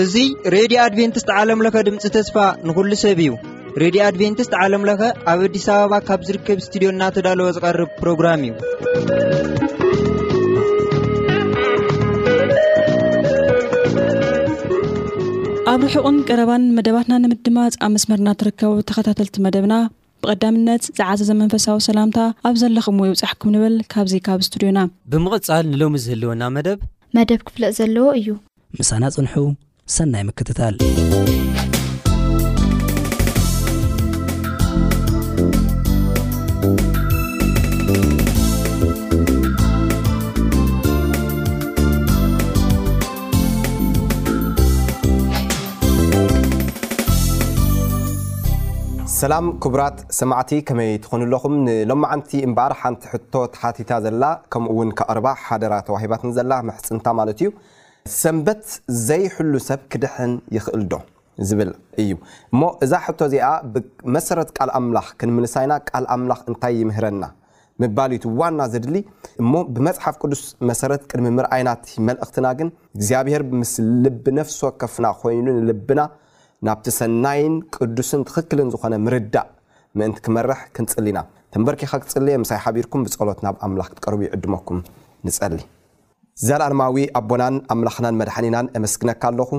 እዙይ 0.00 0.26
ሬድዮ 0.54 0.76
ኣድቨንትስት 0.86 1.28
ዓለምለኸ 1.38 1.76
ድምፂ 1.86 2.04
ተስፋ 2.16 2.36
ንኹሉ 2.66 2.90
ሰብ 3.02 3.20
እዩ 3.24 3.30
ሬድዮ 3.82 4.00
ኣድቨንትስት 4.08 4.52
ዓለምለኸ 4.62 5.00
ኣብ 5.32 5.40
ኣዲስ 5.46 5.66
ኣበባ 5.76 5.92
ካብ 6.08 6.20
ዝርከብ 6.30 6.58
እስትድዮ 6.62 6.88
እናተዳለወ 6.94 7.48
ዝቐርብ 7.58 7.90
ፕሮግራም 8.00 8.42
እዩ 8.48 8.52
ኣብ 15.72 15.80
ርሑቕን 15.96 16.18
ቀረባን 16.28 16.62
መደባትና 16.78 17.14
ንምድማፅ 17.24 17.74
ኣብ 17.86 17.90
መስመርና 17.96 18.28
ትርከቡ 18.42 18.72
ተኸታተልቲ 18.90 19.36
መደብና 19.46 19.74
ብቐዳምነት 20.24 20.82
ዝዓዘ 20.98 21.20
ዘመንፈሳዊ 21.30 21.78
ሰላምታ 21.88 22.18
ኣብ 22.48 22.54
ዘለኹም 22.62 22.98
ይውፃሕኩም 23.08 23.50
ንብል 23.54 23.76
ካብዚ 23.94 24.12
ካብ 24.26 24.40
እስቱድዮና 24.44 24.80
ብምቕፃል 25.12 25.64
ንሎሚ 25.72 25.94
ዝህልወና 26.04 26.42
መደብ 26.58 26.78
መደብ 27.18 27.40
ክፍለእ 27.48 27.74
ዘለዎ 27.80 28.08
እዩ 28.20 28.28
ምሳና 28.78 29.04
ጽንሑ 29.16 29.34
ሰናይ 29.96 30.24
ምክትታል 30.30 30.74
ሰላም 49.20 49.46
ክቡራት 49.62 49.98
ሰማዕቲ 50.16 50.50
ከመይ 50.66 50.90
ትኮኑኣለኹም 51.04 51.54
ሎማ 51.90 52.02
ዓንቲ 52.14 52.30
እምበር 52.46 52.72
ሓንቲ 52.80 53.00
ሕቶ 53.12 53.34
ሓቲታ 53.60 53.90
ዘላ 54.04 54.24
ከምኡውን 54.52 54.90
ክቅርባ 54.98 55.26
ሓደራ 55.44 55.74
ተዋሂባትን 55.86 56.32
ዘላ 56.36 56.52
መሕፅንታ 56.68 57.06
ማለት 57.20 57.38
እዩ 57.40 57.48
ሰንበት 58.18 58.62
ዘይሕሉ 59.08 59.52
ሰብ 59.68 59.80
ክድሕን 59.94 60.34
ይክእል 60.56 60.82
ዶ 60.92 61.00
ዝብል 61.50 61.70
እዩ 62.02 62.12
እሞ 62.52 62.60
እዛ 62.86 62.92
ሕቶ 63.06 63.18
እዚኣ 63.30 63.48
ብመሰረት 63.72 64.50
ቃል 64.58 64.72
ኣምላኽ 64.80 65.08
ክንምልሳይና 65.22 65.72
ል 66.04 66.06
ኣምላኽ 66.16 66.40
እንታይ 66.52 66.76
ይምህረና 66.82 67.24
ምባሊት 67.84 68.26
ዋና 68.42 68.60
ዘድሊ 68.76 68.96
እ 69.42 69.64
ብመፅሓፍ 69.76 70.16
ቅዱስ 70.24 70.44
መሰረት 70.72 71.02
ቅድሚ 71.10 71.26
ምርኣይናት 71.40 71.84
መልእኽትና 72.10 72.46
ግን 72.60 72.70
እግዚኣብሄር 73.00 73.44
ምስ 73.62 73.74
ልቢ 74.06 74.24
ነፍስ 74.40 74.58
ከፍና 74.84 75.08
ኮይኑ 75.24 75.46
ንልብና 75.58 76.00
ናብቲ 76.66 76.86
ሰናይን 76.98 77.52
ቅዱስን 77.76 78.22
ትኽክልን 78.28 78.70
ዝኾነ 78.74 78.94
ምርዳእ 79.06 79.48
ምእንቲ 79.98 80.18
ክመርሕ 80.26 80.60
ክንፅሊ 80.76 81.06
ና 81.16 81.20
ተንበርኪካ 81.54 81.92
ክፅልየ 82.02 82.36
ምሳይ 82.42 82.58
ሓቢርኩም 82.64 83.02
ብፀሎት 83.06 83.38
ናብ 83.44 83.56
ኣምላኽ 83.66 83.88
ክትቀርቡ 83.92 84.20
ይዕድመኩም 84.26 84.80
ንፀሊ 85.26 85.58
ዘለኣለማዊ 86.46 86.96
ኣቦናን 87.20 87.56
ኣምላክናን 87.74 88.18
መድሓኒናን 88.20 88.66
ኣመስግነካ 88.80 89.22
ኣለኹ 89.30 89.50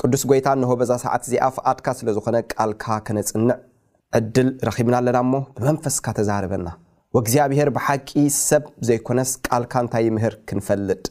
ቅዱስ 0.00 0.22
ጎይታ 0.32 0.48
ንሆበዛ 0.62 0.90
ሰዓት 1.04 1.22
እዚኣ 1.28 1.44
ፍኣድካ 1.56 1.86
ስለ 2.00 2.08
ዝኮነ 2.16 2.36
ቃልካ 2.54 2.84
ከነፅንዕ 3.06 3.54
ዕድል 4.18 4.48
ረኪብና 4.68 4.94
ኣለና 5.02 5.18
እሞ 5.26 5.34
ብመንፈስካ 5.62 6.06
ተዛርበና 6.18 6.68
ወእግዚኣብሄር 7.16 7.68
ብሓቂ 7.76 8.08
ሰብ 8.48 8.64
ዘይኮነስ 8.88 9.30
ቃልካ 9.48 9.72
እንታይ 9.84 10.06
ምህር 10.16 10.34
ክንፈልጥ 10.50 11.04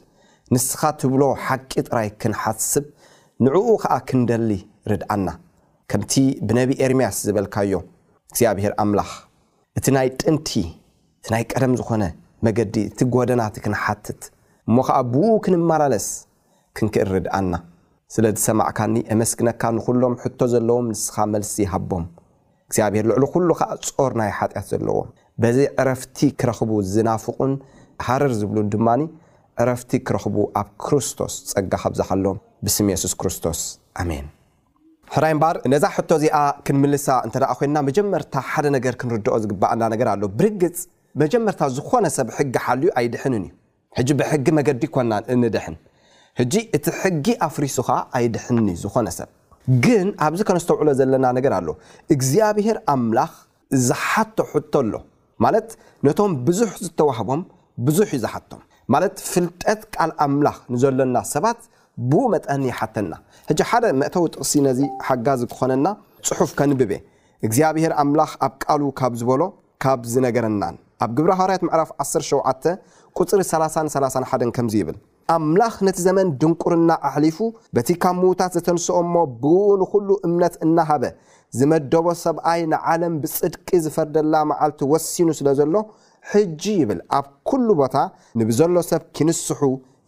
ንስካ 0.56 0.82
ትብሎ 1.02 1.24
ሓቂ 1.48 1.72
ጥራይ 1.90 2.10
ክንሓስብ 2.24 2.86
ንዕኡ 3.46 3.68
ከዓ 3.84 3.96
ክንደሊ 4.10 4.52
ከምቲ 5.92 6.14
ብነቢ 6.48 6.70
ኤርምያስ 6.86 7.18
ዝበልካዮ 7.26 7.74
እግዚኣብሄር 8.30 8.74
ኣምላኽ 8.84 9.10
እቲ 9.78 9.86
ናይ 9.96 10.08
ጥንቲ 10.22 10.50
እ 10.66 11.28
ናይ 11.34 11.44
ቀደም 11.52 11.74
ዝኮነ 11.80 12.04
መገዲ 12.46 12.74
እቲ 12.90 13.00
ጎደናት 13.14 13.56
ክንሓትት 13.64 14.22
እሞ 14.70 14.76
ከዓ 14.88 14.98
ብኡ 15.14 15.24
ክንመላለስ 15.44 16.08
ክንክእል 16.78 17.10
ርድኣና 17.16 17.54
ስለዚ 18.14 18.36
ሰማዕካኒ 18.48 18.96
ኣመስግነካ 19.16 19.62
ንኩሎም 19.78 20.16
ሕቶ 20.24 20.40
ዘለዎም 20.54 20.88
ንስኻ 20.94 21.16
መልሲ 21.34 21.56
ሃቦም 21.74 22.06
እግዚኣብሄር 22.68 23.06
ልዕሉ 23.12 23.24
ኩሉ 23.34 23.50
ከዓ 23.60 23.70
ፆር 23.98 24.12
ናይ 24.22 24.32
ሓጢያት 24.40 24.66
ዘለዎም 24.72 25.10
በዚ 25.44 25.58
ዕረፍቲ 25.84 26.18
ክረኽቡ 26.40 26.72
ዝናፍቁን 26.94 27.54
ሃርር 28.08 28.34
ዝብሉን 28.40 28.70
ድማ 28.76 28.88
ዕረፍቲ 29.64 29.92
ክረኽቡ 30.08 30.38
ኣብ 30.62 30.70
ክርስቶስ 30.86 31.36
ፀጋ 31.54 31.72
ከብዛሃሎም 31.86 32.40
ብስም 32.68 32.90
የሱስ 32.96 33.16
ክርስቶስ 33.22 33.62
ኣሜን 34.04 34.26
ሕራይምባር 35.14 35.56
ነዛ 35.72 35.84
ሕቶ 35.96 36.10
እዚኣ 36.20 36.38
ክንምልሳ 36.66 37.08
እንተደ 37.26 37.44
ኮይንና 37.58 37.78
መጀመርታ 37.88 38.34
ሓደ 38.52 38.66
ነገር 38.76 38.94
ክንርድኦ 39.02 39.36
ዝግበኣና 39.44 39.84
ነገር 39.94 40.08
ኣሎ 40.14 40.24
ብርግፅ 40.40 40.78
መጀመርታ 41.22 41.62
ዝኮነ 41.76 42.06
ሰብ 42.18 42.28
ሕጊ 42.38 42.54
ሓልዩ 42.66 42.90
ኣይድሕንን 43.00 43.44
እዩ 43.48 43.52
ሕጂ 44.02 44.10
ብሕጊ 44.20 44.48
መገዲ 44.60 44.82
ይኮና 44.90 45.12
እንድሕን 45.36 45.76
ሕጂ 46.40 46.54
እቲ 46.78 46.86
ሕጊ 47.02 47.26
ኣፍሪሱ 47.48 47.78
ከ 47.88 47.92
ኣይድሕንን 48.20 48.68
ዝኮነ 48.84 49.08
ሰብ 49.18 49.30
ግን 49.86 50.08
ኣብዚ 50.28 50.40
ከነስተውዕሎ 50.48 50.88
ዘለና 51.00 51.26
ነገር 51.38 51.54
ኣሎ 51.60 51.70
እግዚኣብሔር 52.16 52.80
ኣምላኽ 52.94 53.32
ዝሓቶ 53.88 54.38
ሕቶ 54.54 54.74
ኣሎ 54.84 54.94
ማለት 55.46 55.70
ነቶም 56.08 56.34
ብዙሕ 56.48 56.72
ዝተዋህቦም 56.88 57.42
ብዙሕ 57.88 58.10
እዩ 58.16 58.20
ዝሓቶም 58.26 58.62
ማለት 58.94 59.16
ፍልጠት 59.32 59.82
ቃል 59.96 60.12
ኣምላኽ 60.26 60.58
ንዘለና 60.74 61.16
ሰባት 61.34 61.60
ብኡ 62.10 62.22
መጠአን 62.34 62.62
ይሓተና 62.70 63.14
ሕጂ 63.50 63.60
ሓደ 63.70 63.86
መእተው 64.00 64.24
ጥቕሲ 64.34 64.52
ነዚ 64.68 64.80
ሓጋዝ 65.08 65.42
ክኾነና 65.52 65.88
ፅሑፍ 66.28 66.50
ከንብቤ 66.60 66.92
እግዚኣብሄር 67.48 67.94
ኣምላኽ 68.04 68.32
ኣብ 68.46 68.54
ቃሉ 68.66 68.82
ካብ 69.00 69.14
ዝበሎ 69.20 69.42
ካብ 69.84 70.00
ዝነገረናን 70.14 70.76
ኣብ 71.04 71.12
ግብሪሃዋርያት 71.18 71.62
ምዕራፍ 71.68 71.90
107 72.06 72.70
ቁፅሪ 73.20 73.42
331 73.50 74.54
ከምዚ 74.56 74.76
ይብል 74.82 74.98
ኣምላኽ 75.36 75.76
ነቲ 75.88 75.98
ዘመን 76.08 76.28
ድንቁርና 76.42 76.92
ኣሕሊፉ 77.10 77.38
በቲ 77.76 77.90
ካብ 78.04 78.16
ምዉታት 78.22 78.52
ዘተንስኦ 78.58 78.98
እሞ 79.06 79.16
ብኡ 79.44 79.54
ንኩሉ 79.82 80.10
እምነት 80.28 80.56
እናሃበ 80.66 81.04
ዝመደቦ 81.60 82.06
ሰብኣይ 82.24 82.62
ንዓለም 82.74 83.14
ብፅድቂ 83.24 83.68
ዝፈርደላ 83.86 84.36
መዓልቲ 84.52 84.82
ወሲኑ 84.94 85.28
ስለ 85.40 85.48
ዘሎ 85.60 85.76
ሕጂ 86.32 86.64
ይብል 86.82 87.02
ኣብ 87.20 87.26
ኩሉ 87.50 87.68
ቦታ 87.82 87.96
ንብዘሎ 88.42 88.76
ሰብ 88.92 89.02
ክንስሑ 89.16 89.62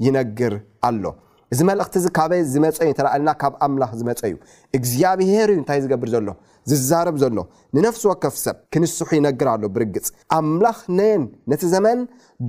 ይነግር 0.05 0.53
ኣሎ 0.89 1.03
እዚ 1.53 1.59
መልእክቲ 1.69 1.93
እዚ 1.99 2.07
ካበ 2.17 2.31
ዝመፀ 2.53 2.77
እዩ 2.85 2.89
እተእልና 2.93 3.29
ካብ 3.41 3.53
ኣምላኽ 3.65 3.91
ዝመፀ 3.99 4.21
እዩ 4.29 4.35
እግዚኣብሄር 4.77 5.49
እዩ 5.53 5.57
እንታይ 5.61 5.79
ዝገብር 5.83 6.09
ዘሎ 6.15 6.29
ዝዛረብ 6.69 7.15
ዘሎ 7.23 7.37
ንነፍሲ 7.75 8.03
ወከፍ 8.11 8.35
ሰብ 8.45 8.57
ክንስሑ 8.73 9.09
ይነግር 9.17 9.47
ኣሎ 9.53 9.63
ብርግፅ 9.75 10.07
ኣምላኽ 10.37 10.79
ነን 10.97 11.21
ነቲ 11.51 11.61
ዘመን 11.75 11.99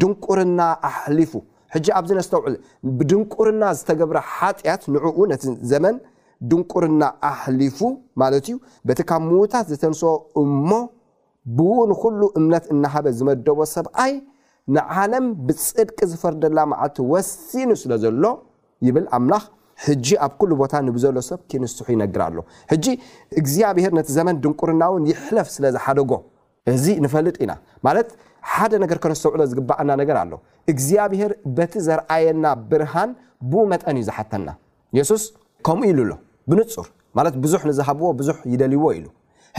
ድንቁርና 0.02 0.60
ኣሕሊፉ 0.88 1.32
ሕጂ 1.74 1.86
ኣብዚ 1.98 2.10
ነስተውዕል 2.18 2.54
ብድንቁርና 2.98 3.62
ዝተገብረ 3.80 4.18
ሓጢያት 4.34 4.82
ንዕኡ 4.94 5.18
ነቲ 5.32 5.44
ዘመን 5.72 5.96
ድንቁርና 6.50 7.02
ኣሕሊፉ 7.30 7.78
ማለት 8.22 8.44
እዩ 8.50 8.56
በቲ 8.88 9.00
ካብ 9.10 9.22
ምዉታት 9.28 9.66
ዝተንስ 9.72 10.02
እሞ 10.42 10.68
ብውን 11.56 11.92
ኩሉ 12.00 12.20
እምነት 12.40 12.64
እናሃበ 12.74 13.06
ዝመደቦ 13.18 13.58
ሰብኣይ 13.76 14.12
ንዓለም 14.76 15.26
ብፅድቂ 15.46 15.98
ዝፈርደላ 16.12 16.58
መዓልቲ 16.72 16.96
ወሲኑ 17.12 17.70
ስለ 17.82 17.92
ዘሎ 18.04 18.24
ብ 18.94 18.98
ኣምላኽ 19.18 19.44
ሕጂ 19.86 20.06
ኣብ 20.24 20.32
ኩሉ 20.40 20.50
ቦታ 20.60 20.72
ንብዘሎ 20.86 21.16
ሰብ 21.28 21.40
ክንስትሑ 21.50 21.86
ይነግር 21.94 22.20
ኣሎ 22.26 22.36
ሕጂ 22.72 22.86
እግዚኣብሄር 23.40 23.92
ነቲ 23.98 24.08
ዘመን 24.18 24.36
ድንቁርና 24.44 24.82
ውን 24.92 25.04
ይሕለፍ 25.10 25.48
ስለ 25.54 25.64
ዝሓደጎ 25.76 26.12
እዚ 26.72 26.86
ንፈልጥ 27.04 27.36
ኢና 27.44 27.52
ማለት 27.86 28.08
ሓደ 28.52 28.72
ነገር 28.84 28.98
ከነስተውዕሎ 29.02 29.40
ዝግበኣና 29.50 29.90
ነገር 30.00 30.16
ኣሎ 30.22 30.32
እግዚኣብሄር 30.72 31.32
በቲ 31.56 31.74
ዘርኣየና 31.88 32.46
ብርሃን 32.70 33.10
ብኡ 33.50 33.62
መጠን 33.72 33.96
እዩ 34.00 34.04
ዝሓተና 34.08 34.48
የሱስ 34.98 35.24
ከምኡ 35.66 35.86
ኢሉ 35.92 36.00
ሎ 36.10 36.14
ብንፁር 36.50 36.86
ማለት 37.18 37.34
ብዙሕ 37.44 37.60
ንዝሃብዎ 37.70 38.08
ብዙሕ 38.20 38.36
ይደልይዎ 38.52 38.86
ኢሉ 38.98 39.06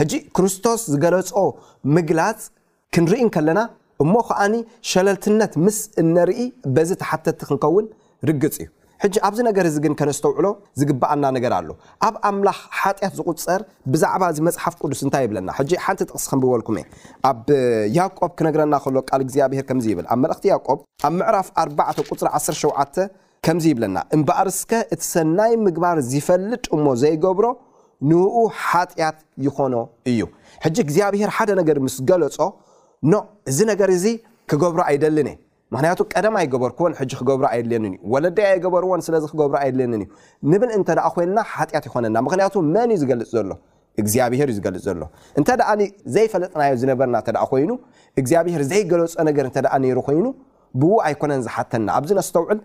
ሕጂ 0.00 0.12
ክርስቶስ 0.36 0.82
ዝገለፆ 0.92 1.32
ምግላፅ 1.94 2.40
ክንርኢን 2.96 3.30
ከለና 3.36 3.60
እሞ 4.02 4.12
ከዓኒ 4.28 4.54
ሸለልትነት 4.90 5.52
ምስ 5.64 5.78
እነርኢ 6.02 6.40
በዚ 6.76 6.90
ተሓብተቲ 7.02 7.40
ክንከውን 7.48 7.86
ርግፅ 8.28 8.56
እዩ 8.64 8.68
ሕጂ 9.02 9.16
ኣብዚ 9.26 9.40
ነገር 9.48 9.64
እዚ 9.68 9.76
ግን 9.84 9.92
ከነስተውዕሎ 9.98 10.46
ዝግበኣና 10.80 11.24
ነገር 11.36 11.52
ኣሎ 11.58 11.68
ኣብ 12.06 12.14
ኣምላኽ 12.28 12.58
ሓጢያት 12.80 13.14
ዝቁፀር 13.18 13.60
ብዛዕባ 13.92 14.22
ዚ 14.36 14.42
መፅሓፍ 14.48 14.74
ቅዱስ 14.80 15.00
እንታይ 15.06 15.22
ይብለና 15.26 15.48
ሓንቲ 15.58 16.00
ጥቕስ 16.08 16.24
ከንብበልኩምእ 16.30 16.86
ኣብ 17.30 17.38
ያቆብ 17.98 18.30
ክነግረና 18.38 18.74
ከሎ 18.84 18.96
ል 19.18 19.22
እግዚኣብሄር 19.26 19.64
ከዚብል 19.70 20.06
ኣብ 20.12 20.18
መልእክቲ 20.26 20.44
ያቆ 20.54 20.66
ኣብ 21.08 21.14
ምዕራፍ 21.20 21.48
4 21.64 22.06
ፅሪ 22.10 22.18
1ሸ 22.40 23.08
ከምዚ 23.46 23.64
ይብለና 23.72 23.98
እምበኣር 24.16 24.46
እስከ 24.54 24.72
እቲ 24.94 25.02
ሰናይ 25.12 25.52
ምግባር 25.66 25.98
ዝፈልጥ 26.12 26.64
እሞ 26.76 26.84
ዘይገብሮ 27.02 27.46
ንኡ 28.10 28.34
ሓጢያት 28.68 29.18
ይኮኖ 29.46 29.74
እዩ 30.10 30.20
ሕጂ 30.64 30.76
እግዚኣብሄር 30.86 31.30
ሓደ 31.36 31.50
ነገር 31.60 31.78
ምስ 31.86 31.96
ገለፆ 32.10 32.36
ኖ 33.12 33.22
እዚ 33.52 33.58
ነገር 33.72 33.90
እዚ 33.98 34.04
ክገብሮ 34.52 34.80
ኣይደልንእ 34.90 35.36
ምክንያቱ 35.74 35.98
ቀደም 36.12 36.34
ኣይገበርክዎን 36.38 36.94
ሕጂ 37.00 37.10
ክገብሮ 37.18 37.44
ኣየድልንን 37.50 37.92
እዩ 37.96 38.00
ወለዳይ 38.14 38.46
ኣይገበርዎን 38.52 39.02
ስለዚ 39.06 39.24
ክገብሮ 39.32 39.56
ኣይድልየኒን 39.64 40.00
እዩ 40.04 40.08
ንብል 40.52 40.70
እንተ 40.76 40.88
ኮይንና 41.16 41.38
ሓጢኣት 41.52 41.84
ይኮነና 41.88 42.16
ምክንያቱ 42.26 42.54
መን 42.74 42.90
እዩ 42.94 42.98
ዝገልፅ 43.02 43.28
ዘሎ 43.36 43.50
እግዚኣብሄር 44.00 44.48
ዩ 44.52 44.56
ዝገልፅ 44.58 44.82
ዘሎ 44.88 45.02
እንተደኣ 45.40 45.68
ዘይፈለጥናዮ 46.16 46.72
ዝነበርና 46.82 47.16
ተ 47.28 47.36
ኮይኑ 47.52 47.70
እግዚኣብሄር 48.22 48.62
ዘይገለፆ 48.72 49.14
ነገር 49.28 49.46
እተ 49.50 49.58
ነይሩ 49.84 49.98
ኮይኑ 50.08 50.26
ብዉ 50.80 50.90
ኣይኮነን 51.06 51.40
ዝሓተና 51.46 51.88
ኣብዚና 51.98 52.20
ዝተውዕል 52.28 52.60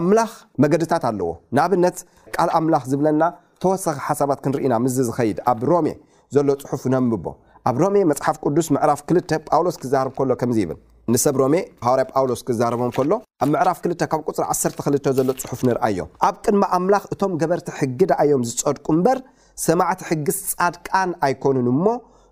ኣምላኽ 0.00 0.32
መገድታት 0.64 1.04
ኣለዎ 1.12 1.28
ንኣብነት 1.56 1.98
ቃል 2.36 2.50
ኣምላኽ 2.58 2.84
ዝብለና 2.92 3.22
ተወሳኺ 3.62 3.98
ሓሳባት 4.06 4.38
ክንርኢና 4.46 4.74
ምዝ 4.86 4.96
ዝኸይድ 5.10 5.38
ኣብ 5.52 5.60
ሮሜ 5.72 5.88
ዘሎ 6.36 6.48
ፅሑፍ 6.70 6.82
ነንብቦ 6.94 7.26
ኣብ 7.70 7.76
ሮሜ 7.84 7.96
መፅሓፍ 8.12 8.36
ቅዱስ 8.46 8.66
ምዕራፍ 8.76 9.00
ክልተ 9.10 9.30
ጳውሎስ 9.50 9.78
ክዛርብ 9.82 10.12
ከሎ 10.18 10.30
ከምዚ 10.42 10.58
ይብል 10.64 10.78
ንሰብ 11.12 11.36
ሮሜ 11.42 11.54
ሃርይ 11.86 12.04
ጳውሎስ 12.16 12.40
ክዛረቦም 12.48 12.90
ከሎ 12.96 13.12
ኣብ 13.44 13.48
ምዕራፍ 13.54 13.78
ክል 13.84 13.92
ካብ 14.12 14.20
ፅሪ 14.36 14.70
1ክ 14.94 15.06
ዘሎ 15.18 15.28
ፅሑፍ 15.42 15.60
ንርኣእዮም 15.68 16.08
ኣብ 16.28 16.36
ቅድሚ 16.44 16.62
ኣምላኽ 16.76 17.04
እቶም 17.14 17.32
ገበርቲ 17.40 17.68
ሕጊ 17.78 17.98
ድኣዮም 18.10 18.42
ዝፀድቁ 18.50 18.86
እምበር 18.94 19.18
ሰማዕቲ 19.66 20.00
ሕጊ 20.10 20.26
ፃድቃን 20.60 21.10
ኣይኮኑን 21.28 21.68
እሞ 21.72 21.84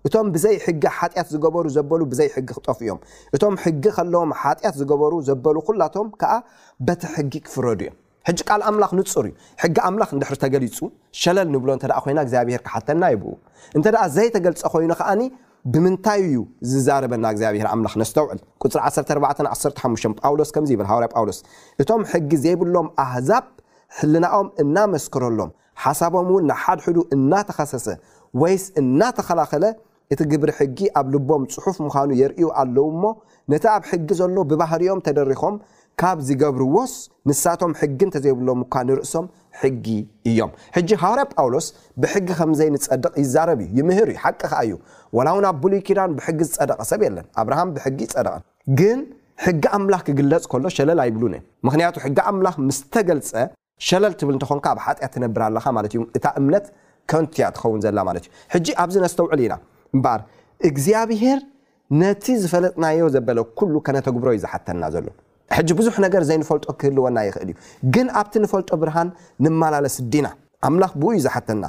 እቶም 0.09 0.27
ብዘይ 0.35 0.55
ሕጊ 0.65 0.83
ሓጢያት 0.97 1.27
ዝገበሩ 1.33 1.65
ዘበሉ 1.75 2.01
ብዘይ 2.13 2.29
ሕጊ 2.37 2.49
ክጠፍ 2.57 2.79
እዮም 2.85 2.99
እቶም 3.35 3.55
ሕጊ 3.65 3.83
ከለዎም 3.99 4.31
ሓጢያት 4.41 4.75
ዝገበሩ 4.81 5.13
ዘበሉ 5.29 5.55
ኩላቶም 5.69 6.07
ከዓ 6.23 6.31
በቲ 6.89 7.01
ሕጊ 7.17 7.33
ክፍረዱ 7.45 7.79
እዮም 7.85 7.95
ሕጂ 8.29 8.39
ካል 8.49 8.61
ኣምላኽ 8.71 8.91
ንፁር 9.01 9.25
እዩ 9.31 9.33
ሕጊ 9.63 9.75
ኣምላኽ 9.91 10.09
ንድሕር 10.17 10.37
ተገሊፁ 10.45 10.77
ሸለል 11.21 11.47
ንብሎ 11.55 11.69
እተ 11.79 11.85
ኮይና 12.05 12.19
እግዚኣብሄር 12.25 12.61
ክሓተና 12.67 13.03
ይብኡ 13.15 13.31
እንተኣ 13.77 13.97
ዘይተገልፀ 14.17 14.63
ኮይኑ 14.73 14.91
ከዓ 15.01 15.09
ብምንታይ 15.71 16.21
እዩ 16.27 16.33
ዝዛረበና 16.69 17.25
እግዚኣብሔር 17.33 17.67
ኣምላክ 17.73 17.93
ነስተውዕል 18.01 18.39
ፅሪ 18.71 18.79
1415 18.87 20.23
ጳውሎስ 20.23 20.49
ከዚ 20.55 20.69
ይብል 20.75 20.87
ሃርያ 20.91 21.07
ጳውሎስ 21.13 21.37
እቶም 21.81 22.01
ሕጊ 22.13 22.31
ዘይብሎም 22.43 22.87
ኣህዛብ 23.03 23.45
ሕልናኦም 23.97 24.47
እናመስክረሎም 24.63 25.51
ሓሳቦም 25.83 26.27
ውን 26.33 26.43
ንሓድሕዱ 26.49 26.97
እናተኸሰሰ 27.17 27.87
ወይስ 28.41 28.65
እናተኸላኸለ 28.81 29.65
እቲ 30.13 30.21
ግብሪ 30.31 30.49
ሕጊ 30.59 30.79
ኣብ 30.99 31.07
ልቦም 31.13 31.43
ፅሑፍ 31.53 31.77
ምዃኑ 31.85 32.09
የርእዩ 32.21 32.47
ኣለው 32.61 32.87
እሞ 32.93 33.03
ነቲ 33.51 33.63
ኣብ 33.75 33.83
ሕጊ 33.91 34.07
ዘሎ 34.19 34.35
ብባህሪኦም 34.49 34.99
ተደሪኮም 35.07 35.55
ካብ 36.01 36.19
ዝገብርዎስ 36.27 36.93
ንሳቶም 37.29 37.71
ሕጊ 37.79 37.99
እተዘይብሎም 38.09 38.59
እኳ 38.65 38.75
ንርእሶም 38.87 39.25
ሕጊ 39.61 39.87
እዮም 40.29 40.51
ሕጂ 40.75 40.89
ሃዋርያ 41.03 41.23
ጳውሎስ 41.33 41.65
ብሕጊ 42.01 42.27
ከምዘይንፀድቕ 42.39 43.13
ይዛረብ 43.23 43.59
እዩ 43.65 43.69
ይምህር 43.79 44.09
እዩ 44.13 44.17
ሓቂ 44.23 44.39
ከዓ 44.51 44.59
እዩ 44.67 44.75
ዋላ 45.17 45.27
ው 45.35 45.39
ናብ 45.45 45.57
ብሉይ 45.63 45.81
ኪዳን 45.87 46.11
ብሕጊ 46.19 46.39
ዝፀደቐ 46.51 46.79
ሰብ 46.91 47.01
የለን 47.07 47.25
ኣብርሃም 47.41 47.69
ብሕጊ 47.75 47.99
ይፀደቐ 48.07 48.35
ግን 48.79 48.99
ሕጊ 49.45 49.63
ኣምላኽ 49.77 50.01
ክግለፅ 50.07 50.43
ከሎ 50.51 50.65
ሸለል 50.77 50.99
ኣይብሉን 51.03 51.35
እ 51.37 51.41
ምክንያቱ 51.67 51.95
ሕጊ 52.05 52.17
ኣምላኽ 52.31 52.55
ምስተገልፀ 52.67 53.31
ሸለል 53.89 54.13
ትብል 54.21 54.35
እንተኾንካ 54.37 54.65
ኣብ 54.73 54.79
ሓጢያ 54.85 55.07
ትነብር 55.15 55.41
ኣለካ 55.47 55.65
ማለት 55.77 55.91
እዩ 55.95 56.01
እታ 56.17 56.25
እምነት 56.41 56.65
ከንትያ 57.11 57.45
ትኸውን 57.55 57.81
ዘላ 57.85 57.97
ማለት 58.09 58.25
እዩ 58.27 58.31
ሕጂ 58.53 58.67
ኣብዚ 58.83 58.95
ነስተውዕል 59.05 59.41
ኢና 59.45 59.55
እምበር 59.95 60.19
እግዚኣብሄር 60.69 61.39
ነቲ 62.01 62.25
ዝፈለጥናዮ 62.43 63.01
ዘበለ 63.17 63.39
ኩሉ 63.59 63.73
ከነተግብሮ 63.87 64.29
እዩ 64.35 64.39
ዝሓተና 64.45 64.83
ዘሎ 64.97 65.07
ሕ 65.55 65.59
ብዙሕ 65.79 65.95
ነገር 66.05 66.21
ዘይንፈልጦ 66.29 66.65
ክህልወና 66.81 67.17
ይኽእል 67.27 67.49
እዩ 67.53 67.55
ግን 67.95 68.07
ኣብቲ 68.19 68.33
ንፈልጦ 68.43 68.69
ብርሃን 68.81 69.09
ንመላለስ 69.45 69.95
ዲና 70.13 70.27
ኣምላ 70.67 70.83
ብዩ 71.01 71.15
ዝሓተና 71.25 71.63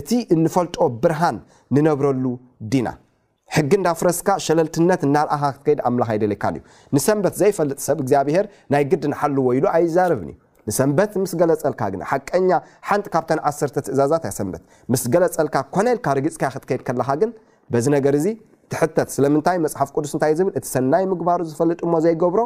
እቲ 0.00 0.10
ንፈልጦ 0.44 0.76
ብርሃን 1.04 1.36
ንነብረሉ 1.76 2.24
ዲና 2.74 2.88
ሕጊ 3.54 3.72
እዳፍረስካ 3.80 4.28
ሸለልትነት 4.46 5.02
ዳኣኻ 5.14 5.42
ክትከይድ 5.56 5.78
ኣ 5.88 6.12
ይደለይካ 6.16 6.44
ንሰንት 6.96 7.34
ዘይፈልጥ 7.40 7.78
ሰብ 7.86 7.98
ግዚኣብሄር 8.06 8.46
ናይ 8.72 8.82
ግድ 8.90 9.04
ንሓልዎ 9.12 9.46
ኢሉ 9.58 9.66
ኣይዛርብዩ 9.78 10.28
ንሰት 10.68 11.12
ምስ 11.22 11.32
ገለፀልካግሓቀ 11.40 12.28
ሓን 12.88 13.02
ካብ 13.14 13.24
ኣሰርተ 13.50 13.76
ትእዛዛትሰንትምስ 13.86 15.02
ገለፀልካ 15.14 15.56
ኮነልካ 15.74 16.06
ርግፅካ 16.18 16.44
ክትከይድ 16.54 16.82
ለካግ 17.00 17.22
ዚ 17.86 17.98
ገር 18.06 18.16
ትተት 18.72 19.08
ስለይ 19.14 19.30
ፅሓፍ 19.72 19.88
ቅስን 19.94 20.20
ብእቲ 20.48 20.66
ሰናይ 20.74 21.04
ምግባሩ 21.12 21.40
ዝፈልጥ 21.50 21.80
ዘይገብሮ 22.04 22.40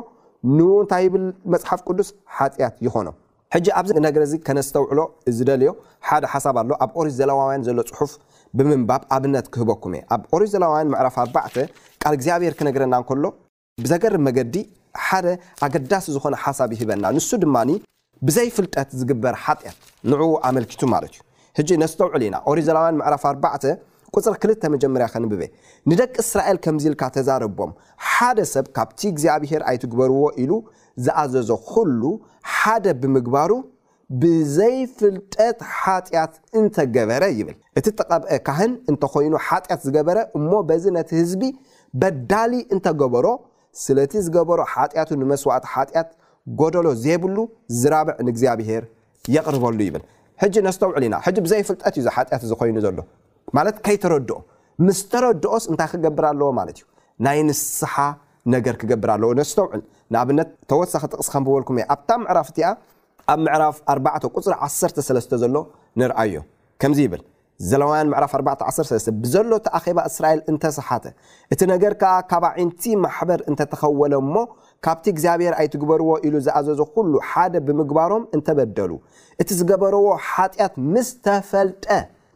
ንውእንታይ 0.57 1.03
ይብል 1.07 1.25
መፅሓፍ 1.53 1.81
ቅዱስ 1.89 2.09
ሓጢያት 2.37 2.75
ይኮኖም 2.87 3.17
ሕጂ 3.55 3.67
ኣብዚ 3.79 3.91
ነገረዚ 4.07 4.33
ከነስተውዕሎ 4.47 5.01
ዝደልዮ 5.37 5.71
ሓደ 6.09 6.25
ሓሳብ 6.33 6.57
ኣሎ 6.63 6.71
ኣብ 6.85 6.91
ኦሪ 7.01 7.09
ዘላዋውያን 7.19 7.63
ዘሎ 7.67 7.79
ፅሑፍ 7.91 8.13
ብምንባብ 8.59 9.03
ኣብነት 9.17 9.47
ክህበኩም 9.55 9.93
እ 9.99 10.01
ኣብ 10.15 10.23
ኦሪ 10.37 10.43
ዘላውያን 10.55 10.91
ምዕራፍ 10.95 11.17
ኣባዕ 11.25 11.47
ካል 12.03 12.15
እግዚኣብሔር 12.19 12.55
ክነግረናንከሎ 12.59 13.25
ብዘገርብ 13.85 14.23
መገዲ 14.29 14.57
ሓደ 15.07 15.27
ኣገዳሲ 15.67 16.07
ዝኮነ 16.17 16.35
ሓሳብ 16.45 16.73
ይህበና 16.77 17.05
ንሱ 17.17 17.31
ድማ 17.45 17.57
ብዘይ 18.29 18.49
ፍልጠት 18.57 18.91
ዝግበር 18.99 19.35
ሓጢያት 19.45 19.79
ንኡ 20.11 20.21
ኣመልኪቱ 20.49 20.83
ማለት 20.95 21.15
እዩ 21.61 21.67
ሕ 21.69 21.79
ነስተውዕሉ 21.85 22.23
ኢና 22.29 22.37
ኦሪ 22.51 22.59
ዘላን 22.69 22.97
ዕራፍ 23.09 23.25
ኣባዕ 23.33 23.53
ቁፅሪ 24.19 24.35
ክልተ 24.43 24.65
መጀመርያ 24.75 25.07
ከንብበ 25.13 25.43
ንደቂ 25.91 26.15
እስራኤል 26.25 26.59
ከምዚኢልካ 26.65 27.03
ተዛረቦም 27.17 27.71
ሓደ 28.13 28.39
ሰብ 28.55 28.67
ካብቲ 28.77 29.01
እግዚኣብሄር 29.13 29.63
ኣይትግበርዎ 29.71 30.23
ኢሉ 30.43 30.53
ዝኣዘዞ 31.05 31.51
ኩሉ 31.71 32.03
ሓደ 32.57 32.87
ብምግባሩ 33.03 33.53
ብዘይ 34.23 34.77
ፍልጠት 34.99 35.59
ሓጢያት 35.81 36.35
እንተገበረ 36.59 37.25
ይብል 37.39 37.57
እቲ 37.79 37.87
ተቐብአ 38.01 38.31
ካህን 38.47 38.73
እንተኮይኑ 38.91 39.35
ሓጢያት 39.47 39.81
ዝገበረ 39.87 40.19
እሞ 40.41 40.51
በዚ 40.69 40.85
ነቲ 40.99 41.11
ህዝቢ 41.23 41.43
በዳሊ 42.03 42.53
እንተገበሮ 42.75 43.27
ስለቲ 43.85 44.13
ዝገበሮ 44.27 44.61
ሓጢያቱ 44.75 45.09
ንመስዋእት 45.23 45.65
ሓጢያት 45.75 46.11
ጎደሎ 46.61 46.87
ዘየብሉ 47.05 47.37
ዝራብዕ 47.81 48.17
ንእግዚኣብሄር 48.27 48.85
የቅርበሉ 49.37 49.79
ይብል 49.89 50.05
ሕጂ 50.45 50.55
ነስተውዕሉ 50.69 51.03
ኢና 51.09 51.17
ሕ 51.27 51.37
ብዘይፍልጠት 51.47 51.95
እዩ 52.01 52.07
ሓጢያት 52.17 52.43
ዝኮይኑ 52.53 52.77
ዘሎ 52.87 52.99
ማለት 53.57 53.77
ከይተረድኦ 53.87 54.37
ምስ 54.87 55.01
ተረድኦስ 55.13 55.65
እንታይ 55.73 55.89
ክገብር 55.93 56.25
ኣለዎ 56.31 56.49
ማለት 56.59 56.77
እዩ 56.81 56.85
ናይ 57.25 57.39
ንስሓ 57.49 57.95
ነገር 58.55 58.75
ክገብር 58.81 59.11
ኣለዎ 59.17 59.31
ነስተውዕል 59.41 59.83
ንኣብነት 60.15 60.49
ተወሳኪ 60.71 61.05
ጥቕስ 61.13 61.29
ከንብበልኩም 61.35 61.77
እ 61.81 61.85
ኣብታ 61.95 62.11
ምዕራፍእቲኣ 62.23 62.67
ኣብ 63.33 63.39
ምዕራፍ 63.45 63.77
4 63.95 64.27
ቁፅሪ 64.37 64.53
13 64.67 65.37
ዘሎ 65.43 65.55
ንርኣዮ 66.01 66.35
ከምዚ 66.83 66.99
ይብል 67.07 67.23
ዘለዋያ 67.71 68.01
ምዕራፍ 68.13 68.33
41 68.39 69.09
ብዘሎቲ 69.23 69.67
ኣኼባ 69.79 69.99
እስራኤል 70.11 70.41
እንተሰሓተ 70.53 71.05
እቲ 71.55 71.61
ነገር 71.73 71.93
ከዓ 72.01 72.13
ካብ 72.31 72.45
ዓዒንቲ 72.51 72.83
ማሕበር 73.05 73.41
እንተተኸወለ 73.51 74.15
እሞ 74.25 74.35
ካብቲ 74.85 75.07
እግዚኣብሄር 75.15 75.55
ኣይትግበርዎ 75.61 76.11
ኢሉ 76.29 76.35
ዝኣዘዞ 76.47 76.81
ኩሉ 76.97 77.13
ሓደ 77.31 77.55
ብምግባሮም 77.69 78.25
እንተበደሉ 78.37 78.91
እቲ 79.43 79.49
ዝገበርዎ 79.61 80.05
ሓጢኣት 80.31 80.75
ምስ 80.97 81.11
ተፈልጠ 81.27 81.87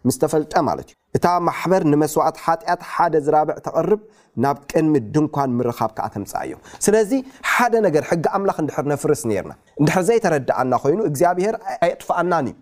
ምስተፈልጠ 0.06 0.52
ማለት 0.68 0.86
እዩ 0.90 0.96
እታ 1.16 1.26
ማሕበር 1.48 1.82
ንመስዋዕት 1.92 2.36
ሓጢኣት 2.44 2.80
ሓደ 2.92 3.14
ዝራብዕ 3.26 3.56
ተቐርብ 3.66 4.00
ናብ 4.44 4.56
ቅድሚ 4.70 4.94
ድንኳን 5.14 5.50
ምርካብ 5.58 5.90
ከዓ 5.96 6.06
ተምፃ 6.14 6.32
እዮ 6.46 6.52
ስለዚ 6.87 7.12
ሓደ 7.52 7.75
ነገር 7.87 8.02
ሕጊ 8.11 8.25
ኣምላኽ 8.38 8.58
ንድር 8.66 8.87
ነፍርስ 8.92 9.23
ርና 9.46 9.52
ንድር 9.84 9.99
ዘይተረዳኣና 10.08 10.73
ኮይኑ 10.84 11.00
እግዚኣብሄር 11.11 11.56
ኣይጥፋኣናን 11.87 12.49
እዩ 12.52 12.56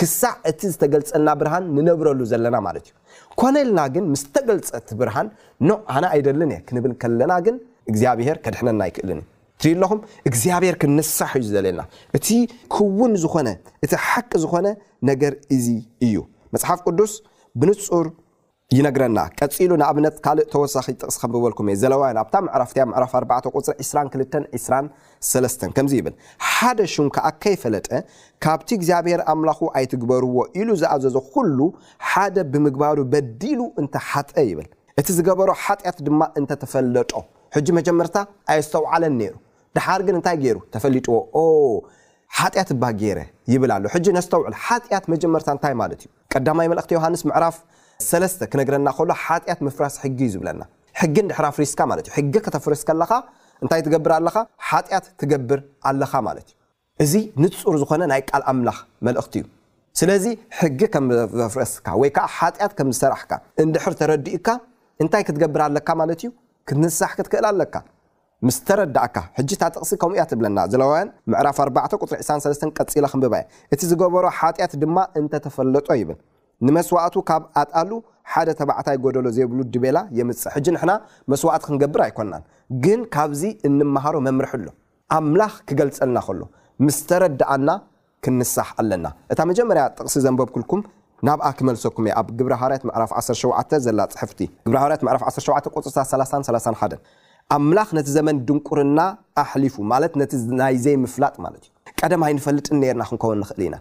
ክሳዕ 0.00 0.32
እቲ 0.50 0.60
ዝተገልፀልና 0.72 1.30
ብርሃን 1.40 1.64
ንነብረሉ 1.76 2.20
ዘለና 2.30 2.56
ማለትእዩ 2.66 2.94
ኮነልና 3.40 3.80
ግን 3.94 4.04
ምስ 4.12 4.22
ተገልፀቲ 4.36 4.88
ብርሃን 5.00 5.28
ኖ 5.68 5.74
ኣነ 5.94 6.04
ኣይደልን 6.14 6.52
እ 6.56 6.58
ክንብል 6.68 6.92
ከለና 7.02 7.32
ግን 7.46 7.56
እግዚኣብሄር 7.90 8.36
ከድሕነና 8.44 8.82
ይክእልን 8.90 9.20
ትኢለኹም 9.62 10.00
እግዚኣብሄር 10.28 10.76
ክንሳሕ 10.82 11.32
እዩ 11.40 11.48
ዘለልና 11.54 11.82
እቲ 12.18 12.28
ክውን 12.76 13.12
ዝኮነ 13.24 13.48
እቲ 13.84 13.92
ሓቂ 14.08 14.30
ዝኮነ 14.44 14.68
ነገር 15.10 15.32
እዚ 15.56 15.66
እዩ 16.06 16.14
መፅሓፍ 16.54 16.80
ቅዱስ 16.88 17.12
ብንፁር 17.60 18.06
ይነግረና 18.76 19.18
ቀፂሉ 19.38 19.70
ንኣብነት 19.80 20.14
ካልእ 20.24 20.46
ተወሳኺ 20.52 20.86
ይጥቕስ 20.92 21.16
ከምዝበልኩም 21.20 21.66
እ 21.72 21.74
ዘለዋ 21.80 22.02
ኣብታ 22.22 22.34
ምዕራፍትያ 22.46 22.82
ዕራፍ 22.98 23.12
4 23.20 23.34
ፅሪ 23.54 23.72
22 23.86 24.36
23 24.58 25.66
ከምዚ 25.76 25.92
ይብል 26.00 26.14
ሓደ 26.52 26.78
ሽምከኣ 26.94 27.26
ከይፈለጠ 27.44 27.88
ካብቲ 28.44 28.68
እግዚኣብሔር 28.78 29.22
ኣምላኹ 29.32 29.60
ኣይትግበርዎ 29.78 30.36
ኢሉ 30.60 30.68
ዝኣዘዞ 30.82 31.16
ኩሉ 31.34 31.58
ሓደ 32.10 32.36
ብምግባሩ 32.52 32.98
በዲሉ 33.14 33.60
እንተ 33.82 33.94
ሓጠ 34.10 34.30
ይብል 34.50 34.68
እቲ 35.00 35.08
ዝገበሮ 35.18 35.50
ሓጢኣት 35.64 35.98
ድማ 36.08 36.22
እንተተፈለጦ 36.40 37.12
ሕጂ 37.56 37.68
መጀመርታ 37.80 38.16
ኣየስተውዓለን 38.54 39.14
ነይሩ 39.22 39.34
ድሓር 39.76 40.00
ግን 40.06 40.16
እንታይ 40.20 40.36
ገይሩ 40.44 40.58
ተፈሊጥዎ 40.74 41.14
ሓጢኣት 42.38 42.70
እባ 42.74 42.84
ጌረ 43.02 43.18
ይብል 43.52 43.70
ኣሎ 43.74 43.84
ሕጂ 43.94 44.06
ነስተውዕል 44.16 44.54
ሓጢኣት 44.66 45.04
መጀመርታ 45.12 45.48
እንታይ 45.56 45.74
ማለት 45.80 46.00
እዩ 46.04 46.08
ቀዳማይ 46.32 46.66
መልእክቲ 46.72 46.90
ዮሃንስ 46.98 47.22
ምዕራፍ 47.28 47.56
ተ 48.40 48.44
ክነግረና 48.52 48.88
ከሎ 48.98 49.10
ሓጢት 49.24 49.58
ምፍራስ 49.66 49.96
ሕጊ 50.04 50.18
እዩ 50.26 50.30
ዝብለና 50.34 50.62
ሕጊ 51.00 51.14
ንድሕር 51.26 51.46
ኣፍሪስካ 51.50 51.80
ማ 51.90 51.98
ሕጊ 52.16 52.34
ክተፍርስከለካ 52.46 53.12
እንታይ 53.62 53.80
ትገብር 53.86 54.12
ኣለካ 54.18 54.36
ሓጢኣት 54.68 55.06
ትገብር 55.22 55.60
ኣለካ 55.90 56.12
ማለት 56.28 56.48
እዩ 57.04 57.06
እዚ 57.06 57.14
ንፅር 57.42 57.76
ዝኮነ 57.82 58.02
ናይ 58.12 58.22
ቃል 58.30 58.42
ኣምላኽ 58.52 58.78
መልእክቲ 59.08 59.34
እዩ 59.42 59.46
ስለዚ 60.00 60.24
ሕጊ 60.60 60.80
ከም 60.94 61.06
ዝፍፍረስካ 61.38 61.86
ወይከዓ 62.02 62.26
ሓጢኣት 62.38 62.72
ከም 62.78 62.88
ዝሰራሕካ 62.94 63.32
እንድሕር 63.64 63.94
ተረዲእካ 64.02 64.48
እንታይ 65.04 65.24
ክትገብር 65.28 65.62
ኣለካ 65.68 65.88
ማለት 66.02 66.20
እዩ 66.24 66.30
ክትንሳሕ 66.68 67.10
ክትክእል 67.18 67.46
ኣለካ 67.52 67.74
ምስ 68.46 68.56
ተረዳእካ 68.68 69.16
ሕጂ 69.38 69.50
እታ 69.56 69.64
ጥቕሲ 69.74 69.92
ከምኡ 70.02 70.14
እያ 70.18 70.22
ትብለና 70.30 70.58
ዘለዋውያ 70.72 71.02
ምዕራፍ 71.32 71.58
42 71.64 72.72
ቀፂሎ 72.78 73.04
ምብባ 73.20 73.34
እየ 73.40 73.44
እቲ 73.74 73.80
ዝገበሮ 73.90 74.24
ሓጢኣት 74.38 74.72
ድማ 74.82 74.96
እንተተፈለጦ 75.18 75.86
ይብል 76.00 76.16
ንመስዋእቱ 76.66 77.14
ካብ 77.28 77.42
ኣጣሉ 77.62 77.90
ሓደ 78.32 78.48
ተባዕታይ 78.60 78.96
ጎደሎ 79.04 79.26
ዘይብሉ 79.36 79.60
ድቤላ 79.74 79.98
የምፅእ 80.18 80.50
ሕጂ 80.56 80.66
ንሕና 80.76 80.92
መስዋዕት 81.32 81.62
ክንገብር 81.68 82.02
ኣይኮንናን 82.06 82.42
ግን 82.86 83.00
ካብዚ 83.14 83.42
እንመሃሮ 83.68 84.14
መምርሒሉ 84.26 84.66
ኣምላኽ 85.18 85.54
ክገልፀልና 85.68 86.18
ከሉ 86.26 86.42
ምስ 86.86 86.98
ተረዳኣና 87.10 87.70
ክንሳሕ 88.24 88.68
ኣለና 88.80 89.06
እታ 89.32 89.40
መጀመርያ 89.52 89.82
ጥቕሲ 89.96 90.16
ዘንበብ 90.28 90.50
ክልኩም 90.56 90.80
ናብኣ 91.26 91.48
ክመልሰኩም 91.58 92.04
እየ 92.08 92.14
ኣብ 92.20 92.28
ግብራሃርያት 92.38 92.84
ዕራፍ 92.98 93.10
17 93.26 93.76
ዘላ 93.88 94.00
ፅሕፍቲ 94.14 94.40
ግብሃርያት 94.68 95.02
ዕፍ17 95.16 95.68
ፅ331 95.76 97.02
ኣምላኽ 97.56 97.88
ነቲ 97.96 98.08
ዘመን 98.16 98.36
ድንቁርና 98.48 99.00
ኣሕሊፉ 99.42 99.74
ማለት 99.92 100.12
ነቲ 100.20 100.32
ናይ 100.60 100.76
ዘይ 100.84 100.96
ምፍላጥ 101.04 101.34
ማለት 101.44 101.64
እዩ 101.66 101.72
ቀደም 102.00 102.22
ኣይንፈልጥ 102.28 102.66
ነርና 102.80 103.02
ክንከውን 103.08 103.38
ንክእል 103.42 103.62
ኢና 103.66 103.76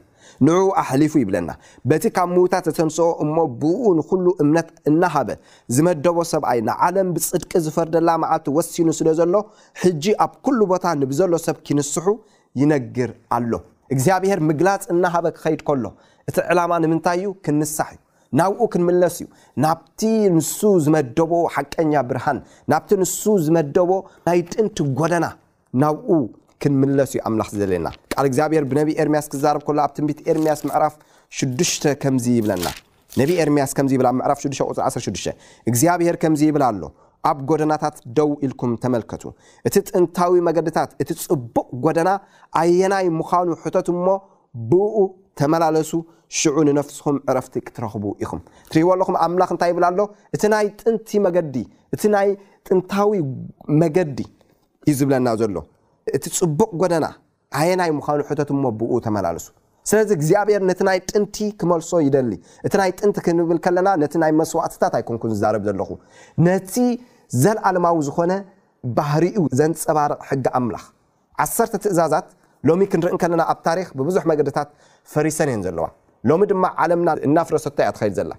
ንዑኡ 0.48 0.68
ኣሕሊፉ 0.82 1.14
ይብለና 1.22 1.52
በቲ 1.90 2.04
ካብ 2.16 2.28
ምዉታት 2.34 2.66
ዘተንስኦ 2.70 3.08
እሞ 3.24 3.36
ብኡ 3.62 3.80
ንኩሉ 4.00 4.26
እምነት 4.44 4.68
እናሃበ 4.90 5.30
ዝመደቦ 5.76 6.18
ሰብኣይ 6.34 6.60
ንዓለም 6.70 7.10
ብፅድቂ 7.16 7.52
ዝፈርደላ 7.66 8.10
መዓልቲ 8.24 8.46
ወሲኑ 8.58 8.88
ስለ 9.00 9.10
ዘሎ 9.20 9.34
ሕጂ 9.84 10.04
ኣብ 10.26 10.34
ኩሉ 10.46 10.60
ቦታ 10.74 10.86
ንብዘሎ 11.02 11.34
ሰብ 11.48 11.58
ክንስሑ 11.68 12.08
ይነግር 12.62 13.12
ኣሎ 13.38 13.52
እግዚኣብሄር 13.96 14.40
ምግላፅ 14.50 14.84
እናሃበ 14.96 15.26
ክኸይድ 15.38 15.62
ከሎ 15.70 15.86
እቲ 16.30 16.38
ዕላማ 16.54 16.72
ንምንታይ 16.84 17.18
እዩ 17.22 17.32
ክንሳሕ 17.46 17.90
እዩ 17.96 18.01
ናብኡ 18.40 18.62
ክንምለስ 18.74 19.16
እዩ 19.22 19.28
ናብቲ 19.64 20.02
ንሱ 20.36 20.60
ዝመደቦ 20.84 21.32
ሓቀኛ 21.56 21.94
ብርሃን 22.10 22.40
ናብቲ 22.72 22.90
ንሱ 23.02 23.22
ዝመደቦ 23.46 23.90
ናይ 24.28 24.40
ጥንቲ 24.54 24.78
ጎደና 25.00 25.26
ናብኡ 25.84 26.10
ክንምለስ 26.64 27.12
እዩ 27.16 27.22
ኣምላክ 27.30 27.50
ዘለየና 27.62 27.90
ካል 28.14 28.26
እግዚኣብሄር 28.30 28.66
ብነቢ 28.72 28.90
ኤርምያስ 29.04 29.28
ክዛርብ 29.34 29.62
ሎ 29.76 29.78
ኣብ 29.86 29.92
ትንቢት 29.98 30.20
ኤርሚያስ 30.34 30.62
ምዕራፍ 30.70 30.96
6ሽ 31.42 31.76
ይብለና 32.38 32.66
ነ 33.20 33.22
ኤርያስ 33.44 33.72
ዕራፍ 34.02 34.18
1 34.34 35.08
እግዚኣብሄር 35.70 36.16
ከምዚ 36.24 36.42
ይብላ 36.50 36.64
ኣሎ 36.72 36.84
ኣብ 37.30 37.40
ጎደናታት 37.50 37.96
ደው 38.18 38.30
ኢልኩም 38.46 38.72
ተመልከቱ 38.84 39.24
እቲ 39.68 39.76
ጥንታዊ 39.90 40.34
መገድታት 40.48 40.92
እቲ 41.02 41.10
ፅቡቅ 41.26 41.68
ጎደና 41.86 42.10
ኣየናይ 42.62 43.08
ምዃኑ 43.18 43.48
ሕቶት 43.64 43.90
እሞ 43.96 44.06
ብኡ 44.70 44.96
ተለሱ 45.66 45.92
ሽዑ 46.40 46.56
ንነፍስኩም 46.68 47.16
ዕረፍቲ 47.30 47.54
ክትረክቡ 47.68 48.04
ኢኹም 48.24 48.42
ትርእዎለኹም 48.72 49.16
ኣምላክ 49.26 49.50
እንታይ 49.54 49.70
ይብል 49.72 49.86
ኣሎ 49.90 50.00
እይ 50.36 50.68
ንቲ 50.96 51.10
ዲእ 51.56 51.68
ይ 52.26 52.32
ጥንታዊ 52.68 53.12
መገዲ 53.82 54.20
እዩ 54.90 54.94
ዝብለና 55.00 55.28
ዘሎ 55.42 55.58
እቲ 56.18 56.24
ፅቡቅ 56.40 56.70
ጎደና 56.82 57.06
ኣየ 57.60 57.70
ናይ 57.82 57.90
ምኳኑ 57.98 58.20
ቶት 58.40 58.50
ሞ 58.64 58.72
ብኡ 58.80 58.94
ተመላለሱ 59.06 59.48
ስለዚ 59.90 60.10
እግዚኣብሔር 60.18 60.62
ነቲ 60.70 60.80
ናይ 60.88 60.98
ጥንቲ 61.12 61.36
ክመልሶ 61.60 61.92
ይደሊ 62.08 62.32
እቲ 62.68 62.74
ናይ 62.82 62.90
ጥንቲ 63.00 63.18
ክንብል 63.26 63.60
ከለና 63.66 63.90
ነቲ 64.04 64.14
ናይ 64.24 64.32
መስዋእትታት 64.42 64.94
ኣይኮንኩ 65.00 65.24
ዝዛርብ 65.34 65.64
ዘለኹ 65.68 65.90
ነቲ 66.48 66.74
ዘለዓለማዊ 67.44 67.98
ዝኮነ 68.08 68.34
ባህርኡ 69.00 69.36
ዘንፀባርቕ 69.62 70.20
ሕጊ 70.30 70.46
ኣምላክ 70.60 70.86
ዓሰርተ 71.46 71.76
ትእዛዛት 71.86 72.30
ሎሚ 72.70 72.82
ክንርኢ 72.92 73.16
ከለና 73.22 73.42
ኣብ 73.52 73.60
ታሪክ 73.68 73.88
ብብዙሕ 74.00 74.24
መገድታት 74.32 74.70
ፈሰን 75.14 75.50
እን 75.56 75.62
ዘለዋሎ 75.66 76.32
ድማ 76.52 76.66
ዓለምና 76.84 77.10
እናፍረሰ 77.28 77.66
ያ 77.88 77.90
ተከድ 77.98 78.14
ዘላ 78.20 78.32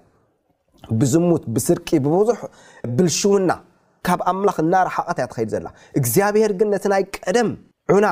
ብዝሙት 0.99 1.43
ብስርቂ 1.55 1.87
ብብዙሕ 2.05 2.39
ብልሽውና 2.97 3.51
ካብ 4.07 4.21
ኣምላኽ 4.31 4.55
እናረሓቐት 4.65 5.19
ያ 5.23 5.25
ተኸድ 5.31 5.49
ዘላ 5.53 5.67
እግዚኣብሄር 5.99 6.51
ግን 6.59 6.69
ነቲ 6.73 6.85
ናይ 6.93 7.03
ቀደም 7.17 7.49
ዑና 7.95 8.07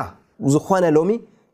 ዝኮነ 0.54 0.84
ሎ 0.96 1.02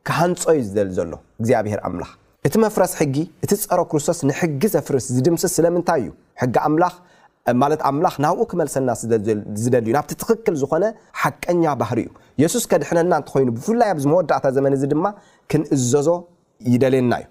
ክሃንፀዩ 0.09 0.59
ዝል 0.76 0.90
ዘሎ 0.99 1.12
እግዚኣብሄር 1.40 1.81
ኣምላክ 1.88 2.12
እቲ 2.47 2.55
መፍረስ 2.64 2.93
ሕጊ 3.00 3.17
እቲ 3.45 3.50
ፀሮ 3.71 3.81
ክርስቶስ 3.90 4.19
ንሕጊ 4.28 4.62
ዘፍርስ 4.75 5.07
ዝድምስ 5.14 5.45
ስለምንታይ 5.57 6.00
እዩ 6.05 6.11
ሕጊ 6.43 6.57
ማት 7.61 7.81
ኣምላ 7.88 8.07
ናብኡ 8.23 8.45
ክመልሰና 8.50 8.90
ዝደል 9.64 9.85
እዩ 9.88 9.93
ናብቲ 9.97 10.11
ትክክል 10.23 10.55
ዝኮነ 10.62 10.85
ሓቀኛ 11.21 11.64
ባህር 11.81 11.99
ዩ 12.05 12.09
የሱስ 12.43 12.64
ከድሕነና 12.71 13.12
እተኮይኑ 13.23 13.49
ብፍላይ 13.59 13.90
ኣ 13.93 13.95
መወዳእታ 14.12 14.47
ዘመ 14.57 14.67
ድማ 14.93 15.05
ክንዘዞ 15.52 16.09
ይደልየና 16.75 17.15
እዩ 17.23 17.27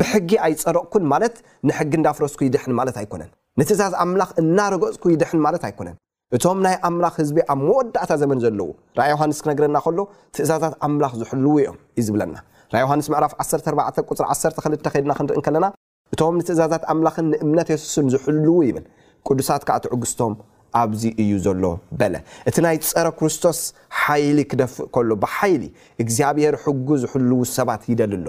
ብሕጊ 0.00 0.30
ኣይፀረቕኩን 0.46 1.04
ማለት 1.12 1.34
ንሕጊ 1.68 1.92
እዳፍረስኩ 2.00 2.40
ይድሕን 2.46 2.72
ማለት 2.80 2.96
ኣይኮነን 3.00 3.30
ንትእዛዝ 3.60 3.92
ኣምላኽ 4.04 4.30
እናረገፅኩ 4.42 5.04
ይድሕን 5.14 5.40
ማለት 5.46 5.62
ኣይኮነን 5.68 5.96
እቶም 6.36 6.58
ናይ 6.66 6.74
ኣምላኽ 6.88 7.14
ህዝቢ 7.20 7.38
ኣብ 7.52 7.58
መወዳእታ 7.66 8.12
ዘመን 8.22 8.38
ዘለዉ 8.44 8.70
ራኣ 8.98 9.06
ዮሃንስ 9.14 9.38
ክነግረና 9.44 9.76
ከሎ 9.84 9.98
ትእዛዛት 10.36 10.74
ኣምላኽ 10.86 11.12
ዝሕልው 11.20 11.54
እዮም 11.62 11.76
ዩ 11.98 12.02
ዝብለና 12.06 12.36
ራ 12.74 12.80
ዮሃንስ 12.84 13.06
ምዕራፍ 13.12 13.32
14 13.44 13.68
ፅሪ1ክ 13.70 14.88
ከድና 14.94 15.12
ክንርኢ 15.18 15.42
ከለና 15.46 15.66
እቶም 16.14 16.34
ንትእዛዛት 16.40 16.82
ኣምላኽን 16.94 17.26
ንእምነት 17.32 17.68
የሱስን 17.74 18.08
ዝሕልው 18.14 18.56
ይብል 18.68 18.84
ቅዱሳት 19.28 19.62
ከዓ 19.68 19.76
ትዕግዝቶም 19.84 20.34
ኣብዚ 20.80 21.02
እዩ 21.22 21.32
ዘሎ 21.44 21.64
በለ 21.98 22.14
እቲ 22.48 22.56
ናይ 22.64 22.76
ፀረ 22.90 23.08
ክርስቶስ 23.18 23.58
ሓይሊ 24.02 24.38
ክደፍእ 24.50 24.86
ከሎ 24.94 25.10
ብሓይሊ 25.24 25.62
እግዚኣብሄር 26.02 26.54
ሕጉ 26.64 26.88
ዝሕልው 27.02 27.42
ሰባት 27.56 27.82
ይደል 27.92 28.12
ኣሎ 28.18 28.26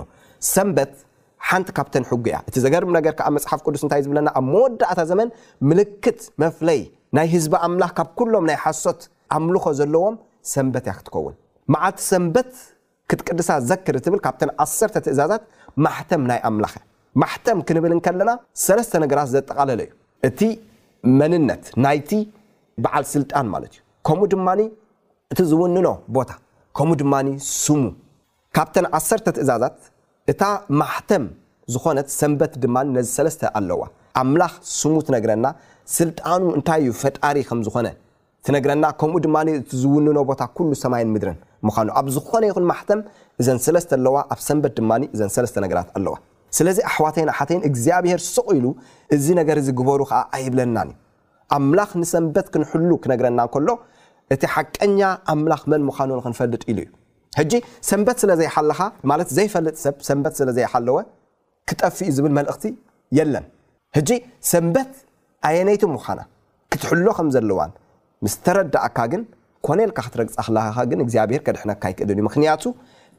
ሰንበት 0.54 0.94
ሓንቲ 1.50 1.68
ካብተን 1.78 2.06
ሕጉ 2.10 2.26
እያ 2.32 2.38
እቲ 2.50 2.56
ዘገርም 2.66 2.92
ነገር 2.98 3.14
ከዓ 3.18 3.28
መፅሓፍ 3.38 3.60
ቅዱስ 3.66 3.82
እንታይ 3.86 4.02
ዝብለና 4.06 4.30
ኣብ 4.40 4.46
መወዳእታ 4.54 5.00
ዘመን 5.12 5.30
ምልክት 5.70 6.20
መፍለይ 6.44 6.80
ናይ 7.18 7.28
ህዝቢ 7.34 7.54
ኣምላኽ 7.68 7.92
ካብ 7.98 8.10
ኩሎም 8.20 8.46
ናይ 8.50 8.58
ሓሶት 8.64 9.02
ኣምልኮ 9.38 9.66
ዘለዎም 9.80 10.16
ሰንበት 10.54 10.84
እያ 10.88 10.94
ክትከውን 11.00 11.36
መዓልቲ 11.74 12.00
ሰንበት 12.12 12.52
ክትቅድሳ 13.12 13.50
ዘክሪ 13.70 13.96
ትብል 14.06 14.20
ካብተን 14.26 14.52
ኣሰርተ 14.64 14.96
ትእዛዛት 15.06 15.44
ማሕተም 15.86 16.24
ናይ 16.32 16.40
ኣምላክ 16.50 16.74
እያ 16.80 16.84
ማሕተም 17.22 17.60
ክንብል 17.68 17.92
ከለና 18.06 18.32
ሰለስተ 18.66 18.94
ነገራት 19.06 19.30
ዘጠቃለለ 19.36 19.82
እዩ 19.88 19.92
እቲ 20.30 20.40
መንነት 21.20 21.66
ናይቲ 21.86 22.12
በዓል 22.84 23.04
ስልጣን 23.16 23.46
ማለት 23.54 23.74
እዩ 23.76 23.82
ከምኡ 24.08 24.24
ድማ 24.34 24.48
እቲ 25.34 25.40
ዝውንኖ 25.52 25.90
ቦታ 26.16 26.32
ከምኡ 26.78 26.96
ድማ 27.04 27.14
ስሙ 27.64 27.84
ካብተን 28.56 28.86
ዓሰርተ 28.98 29.28
ትእዛዛት 29.38 29.78
እታ 30.32 30.44
ማሕተም 30.82 31.26
ዝኾነት 31.74 32.08
ሰንበት 32.20 32.54
ድማ 32.64 32.76
ነዚ 32.94 33.08
ሰለስተ 33.18 33.42
ኣለዋ 33.58 33.82
ኣምላኽ 34.22 34.54
ስሙ 34.78 34.94
ትነግረና 35.08 35.46
ስልጣኑ 35.96 36.42
እንታይ 36.58 36.80
እዩ 36.84 36.92
ፈጣሪ 37.02 37.38
ከምዝኮነ 37.50 37.88
ትነግረና 38.48 38.86
ከምኡ 39.02 39.20
ድማ 39.26 39.36
እቲ 39.60 39.70
ዝውንኖ 39.82 40.18
ቦታ 40.30 40.42
ኩሉ 40.58 40.70
ሰማይን 40.84 41.10
ምድረን 41.16 41.38
ምኳኑ 41.70 41.88
ኣብ 42.02 42.08
ዝኾነ 42.16 42.44
ይኹን 42.50 42.66
ማሕተም 42.72 43.02
እዘን 43.44 43.60
ሰለስተ 43.68 43.92
ኣለዋ 44.00 44.16
ኣብ 44.34 44.40
ሰንበት 44.48 44.74
ድማ 44.82 44.92
እዘን 45.14 45.32
ሰለስተ 45.36 45.56
ነገራት 45.66 45.90
ኣለዋ 46.02 46.16
ስለዚ 46.58 46.78
ኣሕዋተይን 46.90 47.32
ሓተይን 47.38 47.64
እግዚኣብሄር 47.72 48.20
ሱቅ 48.34 48.48
ኢሉ 48.58 48.66
እዚ 49.18 49.26
ነገር 49.44 49.58
ዝግበሩ 49.70 50.02
ከዓ 50.12 50.22
ኣይብለናንእዩ 50.38 50.98
ኣምላኽ 51.58 51.92
ንሰንበት 52.02 52.48
ክንሕሉ 52.54 52.90
ክነግረና 53.06 53.40
ከሎ 53.56 53.68
እቲ 54.36 54.44
ሓቀኛ 54.56 55.00
ኣምላኽ 55.34 55.64
መን 55.74 55.82
ምዃኑ 55.90 56.10
ንክንፈልጥ 56.20 56.64
ኢሉ 56.72 56.80
ዩ 56.86 56.92
ሕጂ 57.40 57.54
ሰንበት 57.90 58.18
ስለ 58.24 58.32
ዘይሓለካ 58.42 58.82
ማለት 59.12 59.30
ዘይፈልጥ 59.38 59.76
ሰብ 59.86 59.96
ሰንበት 60.08 60.34
ስለዘይሓለወ 60.40 60.98
ክጠፍ 61.70 61.96
እዩ 62.06 62.12
ዝብል 62.18 62.34
መልእኽቲ 62.38 62.66
የለን 63.18 63.46
ሕጂ 63.98 64.12
ሰንበት 64.52 64.92
ኣየነይቲ 65.50 65.84
ምዃና 65.96 66.20
ክትሕሎ 66.74 67.08
ከም 67.18 67.28
ዘለዋን 67.36 67.72
ምስ 68.26 68.36
ተረዳእካ 68.46 68.98
ግን 69.14 69.24
ኮነልካ 69.68 70.00
ክትረግፃ 70.06 70.38
ክለኸ 70.48 70.78
ግን 70.92 71.00
እግዚኣብሄር 71.06 71.42
ከድሕነካ 71.48 71.84
ይክእልን 71.92 72.18
እዩ 72.20 72.24
ምክንያቱ 72.28 72.64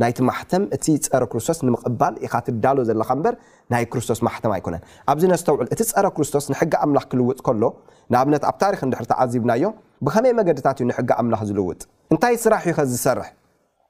ናይቲ 0.02 0.18
ማሕተም 0.28 0.64
እቲ 0.76 0.86
ፀረ 1.04 1.22
ክርስቶስ 1.32 1.58
ንምቕባል 1.66 2.14
ኢካ 2.26 2.34
ትዳሎ 2.46 2.76
ዘለካ 2.88 3.10
እበር 3.18 3.34
ናይ 3.72 3.84
ክርስቶስ 3.92 4.18
ማሕተም 4.26 4.52
ኣይኮነን 4.56 4.82
ኣብዚ 5.12 5.22
ነስተውዕል 5.32 5.68
እቲ 5.74 5.80
ፀረ 5.92 6.06
ክርስቶስ 6.16 6.46
ንሕጊ 6.52 6.72
ኣምላኽ 6.84 7.04
ክልውጥ 7.12 7.38
ከሎ 7.48 7.62
ንኣብነት 8.14 8.42
ኣብ 8.50 8.56
ታሪክ 8.64 8.82
ንድሕርቲ 8.88 9.12
ዓዚብናዮ 9.24 9.66
ብከመይ 10.06 10.34
መገድታት 10.40 10.80
ዩ 10.84 10.86
ንሕጊ 10.90 11.10
ኣምላኽ 11.22 11.42
ዝልውጥ 11.50 11.80
እንታይ 12.14 12.36
ስራሕ 12.44 12.62
እዩ 12.70 12.74
ከዝሰርሕ 12.80 13.28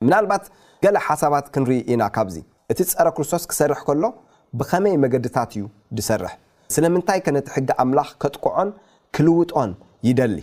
ምናልባኣት 0.07 0.45
ገለ 0.85 0.97
ሓሳባት 1.07 1.47
ክንርኢ 1.55 1.75
ኢና 1.93 2.03
ካብዚ 2.17 2.37
እቲ 2.73 2.79
ፀረ 2.97 3.09
ክርስቶስ 3.17 3.43
ክሰርሕ 3.51 3.81
ከሎ 3.89 4.05
ብከመይ 4.59 4.95
መገድታት 5.05 5.51
እዩ 5.57 5.63
ድሰርሕ 5.97 6.33
ስለምንታይ 6.75 7.19
ከ 7.27 7.35
ነቲ 7.37 7.47
ሕጊ 7.57 7.69
ኣምላኽ 7.83 8.09
ከጥቁዖን 8.23 8.69
ክልውጦን 9.17 9.71
ይደሊ 10.09 10.37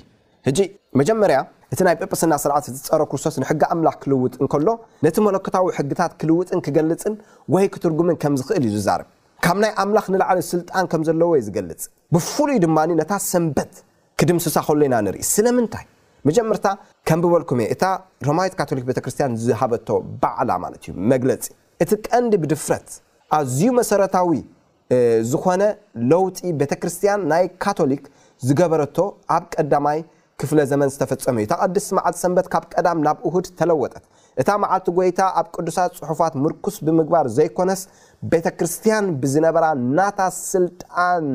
ሕጂ 0.48 0.60
መጀመርያ 1.00 1.38
እቲ 1.74 1.80
ናይ 1.88 1.96
ጴጵስና 2.02 2.34
ስርዓት 2.44 2.66
እቲ 2.72 2.78
ፀሮ 2.92 3.02
ክርስቶስ 3.12 3.36
ንሕጊ 3.44 3.62
ኣምላኽ 3.76 3.96
ክልውጥ 4.04 4.34
ንከሎ 4.44 4.68
ነቲ 5.06 5.16
መለክታዊ 5.28 5.68
ሕግታት 5.80 6.12
ክልውጥን 6.22 6.60
ክገልፅን 6.66 7.16
ወይ 7.56 7.66
ክትርጉምን 7.76 8.18
ከም 8.24 8.34
ዝኽእል 8.42 8.66
እዩ 8.70 8.74
ዝዛርብ 8.78 9.08
ካብ 9.46 9.58
ናይ 9.64 9.72
ኣምላኽ 9.84 10.06
ንላዓሊ 10.16 10.40
ስልጣን 10.52 10.86
ከም 10.94 11.02
ዘለዎ 11.10 11.32
ዩ 11.40 11.44
ዝገልፅ 11.48 11.82
ብፍሉይ 12.16 12.60
ድማ 12.66 12.78
ነታ 13.02 13.14
ሰንበት 13.32 13.74
ክድምስሳ 14.20 14.58
ከሎ 14.68 14.82
ኢና 14.90 14.96
ንርኢ 15.06 15.22
ስለምንታይ 15.36 15.86
መጀመርታ 16.28 16.68
ከም 17.08 17.20
ብበልኩም 17.24 17.60
እየ 17.64 17.68
እታ 17.76 17.86
ሮማይት 18.28 18.54
ካቶሊክ 18.60 18.84
ቤተክርስቲያን 18.90 19.32
ዝሃበቶ 19.46 19.88
በዕላ 20.22 20.52
ማለት 20.64 20.82
እዩ 20.86 20.92
መግለፂ 21.12 21.46
እቲ 21.84 21.92
ቀንዲ 22.08 22.34
ብድፍረት 22.44 22.88
ኣዝዩ 23.38 23.64
መሰረታዊ 23.80 24.32
ዝኮነ 25.32 25.64
ለውጢ 26.12 26.38
ቤተክርስቲያን 26.62 27.22
ናይ 27.32 27.46
ካቶሊክ 27.64 28.04
ዝገበረቶ 28.48 28.98
ኣብ 29.36 29.44
ቀዳማይ 29.58 30.00
ክፍለ 30.42 30.60
ዘመን 30.72 30.90
ዝተፈፀሙ 30.96 31.36
እዩ 31.42 31.46
እታ 31.48 31.56
ቀዲስ 31.64 31.86
መዓልቲ 31.98 32.18
ሰንበት 32.24 32.48
ካብ 32.54 32.64
ቀዳም 32.74 33.00
ናብ 33.08 33.18
እሁድ 33.28 33.46
ተለወጠት 33.60 34.04
እታ 34.42 34.50
መዓልቲ 34.64 34.88
ጎይታ 34.98 35.20
ኣብ 35.40 35.48
ቅዱሳት 35.56 35.94
ፅሑፋት 36.02 36.34
ምርኩስ 36.44 36.78
ብምግባር 36.86 37.26
ዘይኮነስ 37.38 37.82
ቤተክርስቲያን 38.32 39.08
ብዝነበራ 39.24 39.66
ናታ 39.98 40.20
ስልጣን 40.52 41.26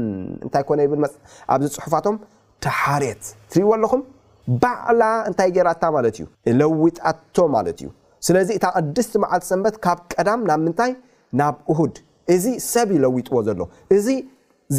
እንታይኮነ 0.46 0.80
ብኣዚ 0.94 1.62
ፅሑፋቶም 1.80 2.16
ተሓርት 2.66 3.24
ትርእይዎ 3.50 3.72
ኣለኹም 3.78 4.02
ባዕላ 4.62 5.02
እንታይ 5.28 5.48
ጌራታ 5.56 5.84
ማለት 5.96 6.14
እዩ 6.18 6.24
እለዊጣቶ 6.50 7.36
ማለት 7.54 7.78
እዩ 7.82 7.88
ስለዚ 8.26 8.48
እታ 8.58 8.66
ኣድስቲ 8.80 9.12
መዓልቲ 9.22 9.44
ሰንበት 9.50 9.74
ካብ 9.84 9.98
ቀዳም 10.12 10.40
ናብ 10.48 10.60
ምንታይ 10.66 10.92
ናብ 11.40 11.56
እሁድ 11.72 11.96
እዚ 12.34 12.44
ሰብ 12.72 12.88
ይለዊጥዎ 12.96 13.36
ዘሎ 13.48 13.60
እዚ 13.96 14.06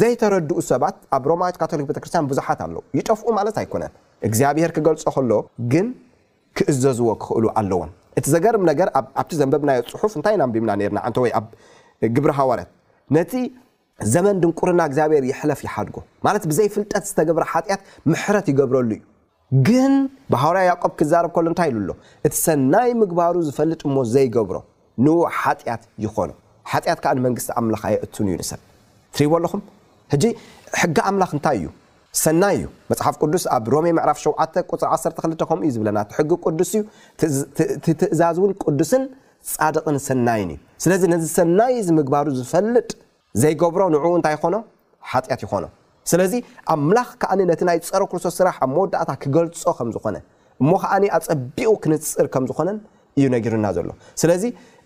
ዘይተረድኡ 0.00 0.58
ሰባት 0.70 0.96
ኣብ 1.16 1.24
ሮማት 1.30 1.56
ካቶሊክ 1.60 1.86
ቤተክርስትያን 1.90 2.26
ብዙሓት 2.32 2.58
ኣለው 2.66 2.82
ይጠፍኡ 2.98 3.28
ማለት 3.38 3.56
ኣይኮነን 3.62 3.92
እግዚኣብሄር 4.28 4.72
ክገልፆ 4.76 5.04
ከሎ 5.16 5.32
ግን 5.72 5.86
ክእዘዝዎ 6.58 7.08
ክኽእሉ 7.22 7.44
ኣለዎን 7.60 7.90
እቲ 8.18 8.26
ዘገርም 8.34 8.64
ነገር 8.70 8.88
ኣብቲ 9.20 9.32
ዘንበብናዮ 9.40 9.80
ፅሑፍ 9.94 10.14
እንታይ 10.18 10.36
ናንብምና 10.42 10.72
ርና 10.90 11.00
ንተወይ 11.10 11.32
ኣብ 11.38 11.46
ግብሪ 12.16 12.32
ሃዋረት 12.40 12.70
ነቲ 13.16 13.32
ዘመን 14.14 14.36
ድንቁርና 14.42 14.82
እግዚኣብሄር 14.90 15.24
ይሕለፍ 15.30 15.60
ይሓድጎ 15.68 15.96
ማት 16.26 16.44
ብዘይ 16.50 16.68
ፍልጠት 16.76 17.04
ዝተገብረ 17.10 17.44
ሓጢያት 17.52 17.80
ምሕረት 18.12 18.46
ይገብረሉ 18.52 18.90
እዩ 18.96 19.00
ግን 19.68 19.92
ብሃዋርያ 20.32 20.62
ያቆብ 20.70 20.92
ክዛረብ 20.98 21.30
ከሎ 21.36 21.46
እንታይ 21.50 21.68
ኢሉ 21.72 21.78
ሎ 21.88 21.92
እቲ 22.26 22.34
ሰናይ 22.46 22.90
ምግባሩ 23.02 23.34
ዝፈልጥ 23.46 23.80
ሞ 23.94 24.04
ዘይገብሮ 24.14 24.56
ንዉ 25.04 25.14
ሓጢያት 25.40 25.82
ይኮኑ 26.04 26.30
ሓጢያት 26.70 26.98
ከዓ 27.04 27.12
ንመንግስቲ 27.18 27.48
ኣምላኽ 27.60 27.82
ኣየእሱን 27.88 28.26
እዩ 28.30 28.34
ንሰብ 28.42 28.60
ትርበ 29.14 29.32
ኣለኹም 29.38 29.62
ሕጂ 30.12 30.24
ሕጊ 30.82 30.96
ኣምላኽ 31.10 31.30
እንታይ 31.36 31.56
እዩ 31.60 31.68
ሰናይ 32.24 32.54
እዩ 32.58 32.66
መፅሓፍ 32.92 33.16
ቅዱስ 33.22 33.44
ኣብ 33.56 33.64
ሮሜ 33.74 33.86
ምዕራፍ 33.98 34.18
ሸ 34.24 34.28
ፅ12 34.74 35.42
ከምኡ 35.50 35.60
እዩ 35.66 35.70
ዝብለና 35.78 35.98
እቲ 36.06 36.12
ሕጊ 36.20 36.30
ቅዱስ 36.44 36.70
እዩ 36.76 36.82
ትእዛዝ 38.02 38.38
እውን 38.40 38.52
ቅዱስን 38.66 39.02
ፃድቕን 39.54 39.98
ሰናይን 40.08 40.50
እዩ 40.54 40.58
ስለዚ 40.86 41.02
ነዚ 41.14 41.24
ሰናይ 41.38 41.74
እዚ 41.82 41.88
ምግባሩ 41.98 42.26
ዝፈልጥ 42.38 42.88
ዘይገብሮ 43.42 43.82
ንዕኡ 43.96 44.12
እንታይ 44.20 44.36
ኮኖ 44.44 44.56
ሓጢያት 45.10 45.42
ይኮኖ 45.46 45.64
ስለዚ 46.10 46.32
ኣምላኽ 46.74 47.08
ከኣኒ 47.22 47.40
ነቲ 47.50 47.60
ናይ 47.68 47.78
ፀረ 47.88 48.02
ክርሶስ 48.12 48.34
ስራሕ 48.40 48.56
ኣብ 48.64 48.70
መወዳእታ 48.76 49.10
ክገልፆ 49.22 49.64
ከምዝኮነ 49.78 50.16
እሞ 50.62 50.70
ከዓ 50.82 50.92
ኣፀቢቁ 51.18 51.70
ክንፅር 51.84 52.26
ከም 52.34 52.44
ዝኮነን 52.48 52.78
እዩ 53.18 53.26
ነግርና 53.34 53.66
ዘሎ 53.76 53.90
ስለዚ 54.22 54.42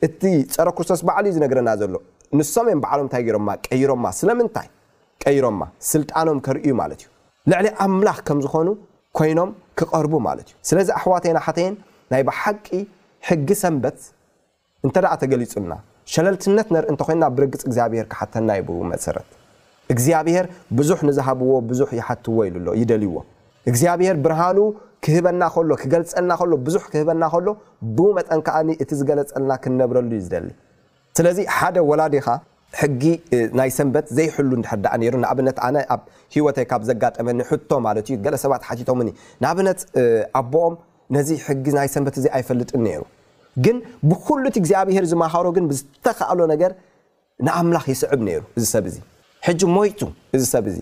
እቲ 0.06 0.22
ፀረ 0.54 0.68
ክርሶስ 0.78 1.00
በዕል 1.08 1.24
እዩ 1.28 1.34
ዝነግረና 1.36 1.70
ዘሎ 1.82 1.94
ንሶም 2.38 2.66
ን 2.74 2.78
በዓሎም 2.84 3.04
እንታይ 3.06 3.22
ገሮማ 3.28 3.50
ቀይሮማ 3.68 4.04
ስለምንታይ 4.20 4.68
ቀይሮማ 5.24 5.60
ስልጣኖም 5.92 6.38
ከርእዩ 6.46 6.72
ማለት 6.82 7.00
እዩ 7.04 7.08
ልዕሊ 7.52 7.66
ኣምላኽ 7.84 8.18
ከም 8.28 8.38
ዝኾኑ 8.46 8.68
ኮይኖም 9.20 9.50
ክቐርቡ 9.80 10.14
ማለት 10.28 10.46
እዩ 10.52 10.56
ስለዚ 10.70 10.88
ኣሕዋተና 10.98 11.36
ሓተይን 11.46 11.74
ናይ 12.14 12.22
ብሓቂ 12.30 12.66
ሕጊ 13.28 13.48
ሰንበት 13.62 13.98
እንተደኣ 14.86 15.12
ተገሊፁና 15.22 15.72
ሸለልትነት 16.12 16.68
ነርኢ 16.74 16.88
እንተኮይና 16.94 17.24
ብርግፅ 17.38 17.62
እግዚኣብሄር 17.68 18.06
ክሓተና 18.12 18.48
ይብ 18.58 18.68
መሰረት 18.92 19.28
እግዚኣብሄር 19.92 20.46
ብዙሕ 20.78 20.98
ንዝሃብዎ 21.08 21.50
ብዙሕ 21.70 21.90
ይሓትዎ 22.00 22.36
ይደልይዎ 22.80 23.14
እግዚኣብሄር 23.70 24.16
ብርሃኑ 24.24 24.58
ክህበና 25.04 25.42
ሎ 25.68 25.72
ክገልፀልና 25.82 26.32
ሎ 26.50 26.52
ብዙሕ 26.66 26.82
ክህበና 26.92 27.22
ከሎ 27.32 27.48
ብ 27.96 28.06
መጠን 28.16 28.40
ከዓኒ 28.46 28.68
እቲ 28.82 28.90
ዝገለፀልና 29.00 29.52
ክንነብረሉ 29.62 30.10
ዩ 30.18 30.20
ዝደሊ 30.26 30.48
ስለዚ 31.18 31.38
ሓደ 31.56 31.76
ወላድኻ 31.90 32.26
ሕጊ 32.80 33.02
ናይ 33.58 33.70
ሰንበት 33.78 34.06
ዘይሕሉ 34.18 34.50
ድሕርዳእ 34.64 35.10
ሩ 35.14 35.14
ንኣብነት 35.24 35.58
ነ 35.74 35.84
ኣብ 35.94 36.00
ሂወተይ 36.36 36.66
ካብ 36.70 36.82
ዘጋጠመኒ 36.90 37.38
ቶ 37.70 37.80
ማለት 37.86 38.04
እዩ 38.10 38.16
ገለ 38.26 38.36
ሰባት 38.44 38.62
ሓቲቶም 38.68 39.00
ንኣብነት 39.42 39.80
ኣቦኦም 40.40 40.74
ነዚ 41.16 41.28
ሕጊ 41.46 41.64
ናይ 41.78 41.88
ሰንበት 41.94 42.16
ዚ 42.24 42.26
ኣይፈልጥን 42.38 42.80
ነይሩ 42.88 43.02
ግን 43.64 43.76
ብኩሉ 44.10 44.42
እቲ 44.50 44.56
እግዚኣብሄር 44.64 45.04
ዝማሃሮ 45.14 45.46
ግን 45.58 45.64
ብዝተካኣሎ 45.72 46.40
ነገር 46.54 46.70
ንኣምላኽ 47.48 47.84
ይስዕብ 47.94 48.20
ነይሩ 48.28 48.40
እዚ 48.58 48.64
ሰብ 48.74 48.84
እዚ 48.90 48.96
ሕጂ 49.46 49.60
ሞይቱ 49.76 50.00
እዚ 50.36 50.42
ሰብ 50.52 50.64
እዚ 50.70 50.76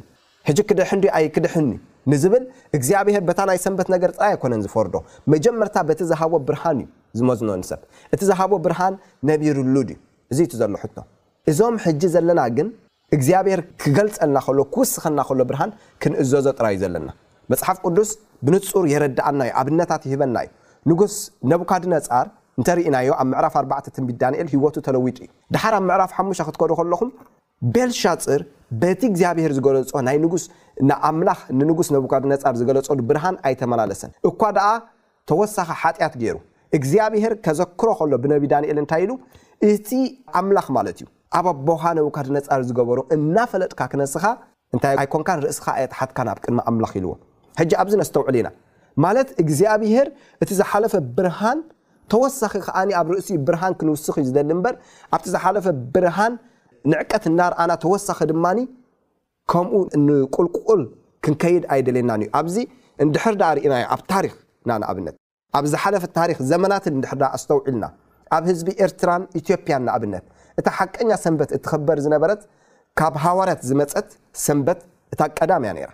ሕጂ 0.49 0.59
ክደሕንዲ 0.71 1.04
ኣይ 1.19 1.25
ክድሕኒ 1.35 1.71
ንዝብል 2.12 2.45
እግዚኣብሄር 2.76 3.23
በታ 3.28 3.40
ናይ 3.49 3.59
ሰንበት 3.64 3.88
ነገር 3.95 4.11
ጥራይ 4.16 4.31
ኣይኮነን 4.35 4.61
ዝፈርዶ 4.64 4.95
መጀመርታ 5.33 5.76
በቲ 5.88 6.00
ዝሃቦ 6.11 6.33
ብርሃን 6.49 6.78
እዩ 6.83 6.87
ዝመዝኖ 7.19 7.48
ንሰብ 7.62 7.81
እቲ 8.14 8.20
ዝሃቦ 8.31 8.53
ብርሃን 8.66 8.94
ነቢሩሉድ 9.31 9.88
ዩ 9.94 9.96
እዙቲ 10.35 10.53
ዘሎ 10.61 10.72
ሕቶ 10.85 10.96
እዞም 11.53 11.77
ሕጂ 11.87 12.03
ዘለና 12.14 12.42
ግን 12.59 12.68
እግዚኣብሄር 13.16 13.61
ክገልፀልናከሎ 13.83 14.59
ክውስኸና 14.75 15.18
ከሎ 15.29 15.40
ብርሃን 15.51 15.72
ክንእዘዞ 16.05 16.46
ጥራይእዩ 16.59 16.81
ዘለና 16.85 17.09
መፅሓፍ 17.53 17.79
ቅዱስ 17.87 18.11
ብንፁር 18.46 18.85
የረድኣና 18.94 19.40
እዩ 19.48 19.53
ኣብነታት 19.62 20.03
ይህበና 20.11 20.37
እዩ 20.46 20.51
ንጉስ 20.90 21.16
ነቡካድነፃር 21.53 22.27
እንተርኢናዮ 22.61 23.11
ኣብ 23.22 23.27
ምዕራፍ 23.35 23.55
ኣባዕተ 23.62 23.87
ትንቢድ 23.96 24.16
ዳንኤል 24.25 24.48
ሂወቱ 24.57 24.77
ተለዊጡ 24.87 25.18
እዩ 25.27 25.31
ዳሓር 25.57 25.75
ኣብ 25.81 25.85
ምዕራፍ 25.90 26.11
ሓሙሽ 26.16 26.38
ክትከዱ 26.48 26.72
ከለኹም 26.81 27.11
ቤልሻፅር 27.75 28.40
በቲ 28.83 29.01
እግዚኣብሄር 29.11 29.53
ዝገለፆ 29.57 29.90
ናይ 30.09 30.16
ስንኣምላኽ 30.44 31.40
ንንጉስ 31.59 31.88
ነቡካድ 31.94 32.25
ነፃር 32.33 32.55
ዝገለፀ 32.61 32.88
ብርሃን 33.09 33.37
ኣይተመላለሰን 33.48 34.11
እኳ 34.31 34.40
ደኣ 34.57 34.68
ተወሳኺ 35.31 35.68
ሓጢኣት 35.83 36.14
ገይሩ 36.22 36.37
እግዚኣብሄር 36.77 37.33
ከዘክሮ 37.44 37.88
ከሎ 37.98 38.12
ብነቢ 38.22 38.44
ዳኒኤል 38.53 38.79
እንታይ 38.83 39.03
ኢሉ 39.05 39.12
እቲ 39.70 39.90
ኣምላኽ 40.40 40.66
ማለት 40.77 40.96
እዩ 41.03 41.07
ኣብ 41.38 41.46
ኣቦካ 41.53 41.85
ነቡካድ 41.98 42.29
ነፃር 42.37 42.62
ዝገበሮ 42.68 42.98
እናፈለጥካ 43.16 43.81
ክነስካ 43.92 44.25
እታኣይኮንካ 44.77 45.31
ርእስካ 45.44 45.66
ኣየጣሓትካን 45.79 46.29
ኣብ 46.33 46.38
ቅድሚ 46.44 46.61
ኣምላኽ 46.70 46.92
ኢልዎ 47.01 47.12
ሕጂ 47.61 47.70
ኣብዚ 47.83 47.94
ነስተውዕሉ 48.03 48.37
ኢና 48.42 48.48
ማለት 49.05 49.29
እግዚኣብሄር 49.44 50.09
እቲ 50.44 50.51
ዝሓለፈ 50.61 50.94
ብርሃን 51.18 51.61
ተወሳኺ 52.12 52.53
ከዓ 52.66 52.77
ኣብ 53.01 53.09
ርእሲኡ 53.14 53.37
ብርሃን 53.48 53.75
ክንውስኽ 53.81 54.14
እዩ 54.22 54.27
ዝሊ 54.31 54.38
እምበር 54.57 54.75
ኣብቲ 55.16 55.27
ዝሓለፈ 55.35 55.66
ብርሃን 55.94 56.35
ንዕቀት 56.90 57.25
እናርኣና 57.31 57.73
ተወሳኪ 57.83 58.21
ድማ 58.31 58.47
ከምኡ 59.51 59.79
ንቁልቁቁል 60.07 60.83
ክንከይድ 61.25 61.64
ኣይደልየና 61.75 62.12
እዩ 62.23 62.29
ኣብዚ 62.40 62.57
እንድሕርዳ 63.05 63.42
ርእና 63.57 63.75
ኣብ 63.95 64.01
ታሪክ 64.12 64.35
ና 64.68 64.77
ንኣብነት 64.81 65.14
ኣብዝ 65.59 65.73
ሓለፈት 65.83 66.12
ታሪክ 66.18 66.38
ዘመናትን 66.51 66.92
እንድሕርዳ 66.97 67.25
ኣስተውዒልና 67.37 67.85
ኣብ 68.37 68.45
ህዝቢ 68.51 68.68
ኤርትራን 68.85 69.23
ኢትዮጵያን 69.40 69.83
ንኣብነት 69.88 70.25
እታ 70.61 70.68
ሓቀኛ 70.79 71.11
ሰንበት 71.25 71.51
እትከበር 71.57 71.99
ዝነበረት 72.05 72.42
ካብ 73.01 73.14
ሃዋርት 73.25 73.61
ዝመፀት 73.68 74.09
ሰንበት 74.47 74.81
እታ 75.14 75.21
ቀዳመእያ 75.38 75.73
ነራ 75.79 75.90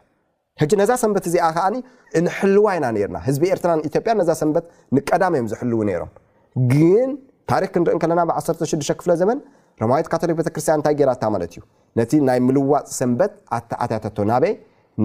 ሕጂ 0.61 0.73
ነዛ 0.81 0.93
ሰንበት 1.03 1.25
እዚኣ 1.31 1.47
ከዓ 1.57 1.67
እንሕልዋ 2.21 2.67
ይና 2.77 2.87
ርና 3.11 3.19
ህዝቢ 3.29 3.45
ኤርትራን 3.55 3.83
ኢጵያ 3.89 4.13
ነዛ 4.21 4.31
ሰንበት 4.43 4.67
ንቀዳመ 4.97 5.33
እዮም 5.39 5.49
ዘሕልው 5.53 5.83
ነይሮም 5.91 6.11
ግን 6.73 7.11
ታሪክ 7.53 7.71
ክንርኢ 7.75 7.99
ከለና 8.03 8.21
ብ16 8.31 8.93
ክፍለ 9.01 9.11
ዘመን 9.21 9.39
ረማየት 9.83 10.07
ካቶሊክ 10.13 10.37
ቤተክርስትያን 10.41 10.79
እንታይ 10.81 10.95
ጌራታ 11.01 11.25
ማለት 11.35 11.51
እዩ 11.55 11.61
ነቲ 11.99 12.13
ናይ 12.29 12.39
ምልዋፅ 12.47 12.87
ሰንበት 12.99 13.33
ኣተኣትያቶ 13.57 14.17
ናበ 14.31 14.45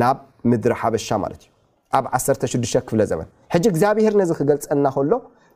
ናብ 0.01 0.17
ምድሪ 0.51 0.73
ሓበሻ 0.81 1.07
ማለት 1.23 1.41
እዩ 1.45 1.49
ኣብ 1.97 2.05
16ሽ 2.19 2.73
ክፍ 2.87 2.93
ዘመን 3.11 3.27
ሕጂ 3.53 3.65
እግዚኣብሄር 3.73 4.13
ነዚ 4.21 4.31
ክገልፀና 4.39 4.85
ከሎ 4.95 5.11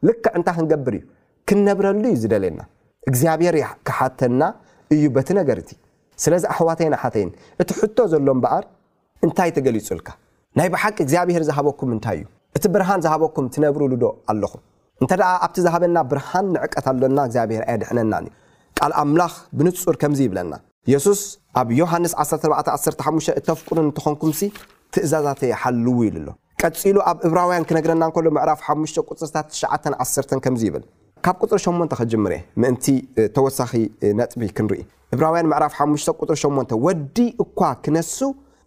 ልክዕ 0.07 0.27
እንታይ 0.37 0.55
ክንገብር 0.59 0.95
እዩ 0.99 1.03
ክንነብረሉ 1.49 2.03
እዩ 2.11 2.15
ዝደልየና 2.23 2.61
እግዚኣብሄር 3.09 3.57
ክሓተና 3.87 4.41
እዩ 4.95 5.03
በቲ 5.17 5.29
ነገርእቲ 5.41 5.71
ስለዚ 6.23 6.43
ኣሕዋተይና 6.53 6.95
ሓተይን 7.03 7.29
እቲ 7.61 7.69
ሕቶ 7.81 7.97
ዘሎ 8.13 8.27
በኣር 8.45 8.63
እንታይ 9.25 9.49
ተገሊጹልካ 9.57 10.07
ናይ 10.57 10.67
ብሓቂ 10.73 10.95
እግዚኣብሄር 11.05 11.43
ዝሃበኩም 11.49 11.89
እንታይ 11.95 12.17
እዩ 12.21 12.25
እቲ 12.57 12.65
ብርሃን 12.73 13.01
ዝሃበኩም 13.05 13.45
ትነብርሉ 13.55 13.91
ዶ 14.03 14.07
ኣለኹም 14.31 14.61
እንተ 15.03 15.11
ደኣ 15.21 15.31
ኣብቲ 15.45 15.57
ዝሃበና 15.65 15.97
ብርሃን 16.11 16.45
ንዕቀት 16.55 16.85
ኣሎና 16.91 17.17
እግዚኣብሄር 17.27 17.63
ኣይ 17.71 17.77
ድሕነና 17.81 18.13
ቃል 18.81 18.93
ኣምላኽ 19.01 19.33
ብንጹር 19.57 19.95
ከምዚ 20.01 20.19
ይብለና 20.25 20.53
የሱስ 20.91 21.21
ኣብ 21.59 21.69
ዮሃንስ 21.79 22.13
1415 22.23 23.31
እተፍቁርን 23.39 23.85
እንትኾንኩምሲ 23.89 24.39
ትእዛዛተ 24.93 25.41
የሓልው 25.51 25.97
ኢሉ 26.07 26.15
ሎ 26.25 26.29
ቀጺሉ 26.61 26.97
ኣብ 27.11 27.17
ዕብራውያን 27.27 27.65
ክነግረናን 27.69 28.11
ከሎ 28.15 28.27
ምዕራፍ 28.37 28.59
5 28.73 28.99
ቁፅታት91 29.11 30.35
ከምዚ 30.45 30.63
ይብል 30.69 30.83
ካብ 31.27 31.37
ቁፅሪ 31.45 31.59
8 31.69 31.97
ከጅምር 31.99 32.33
እየ 32.37 32.43
ምእንቲ 32.63 32.85
ተወሳኺ 33.37 33.71
ነጥቢ 34.19 34.47
ክንርኢ 34.59 34.81
ዕብራውያን 35.17 35.49
ምዕራፍ 35.53 35.73
5 35.87 36.13
ፅሪ8 36.21 36.77
ወዲ 36.85 37.17
እኳ 37.45 37.59
ክነሱ 37.85 38.17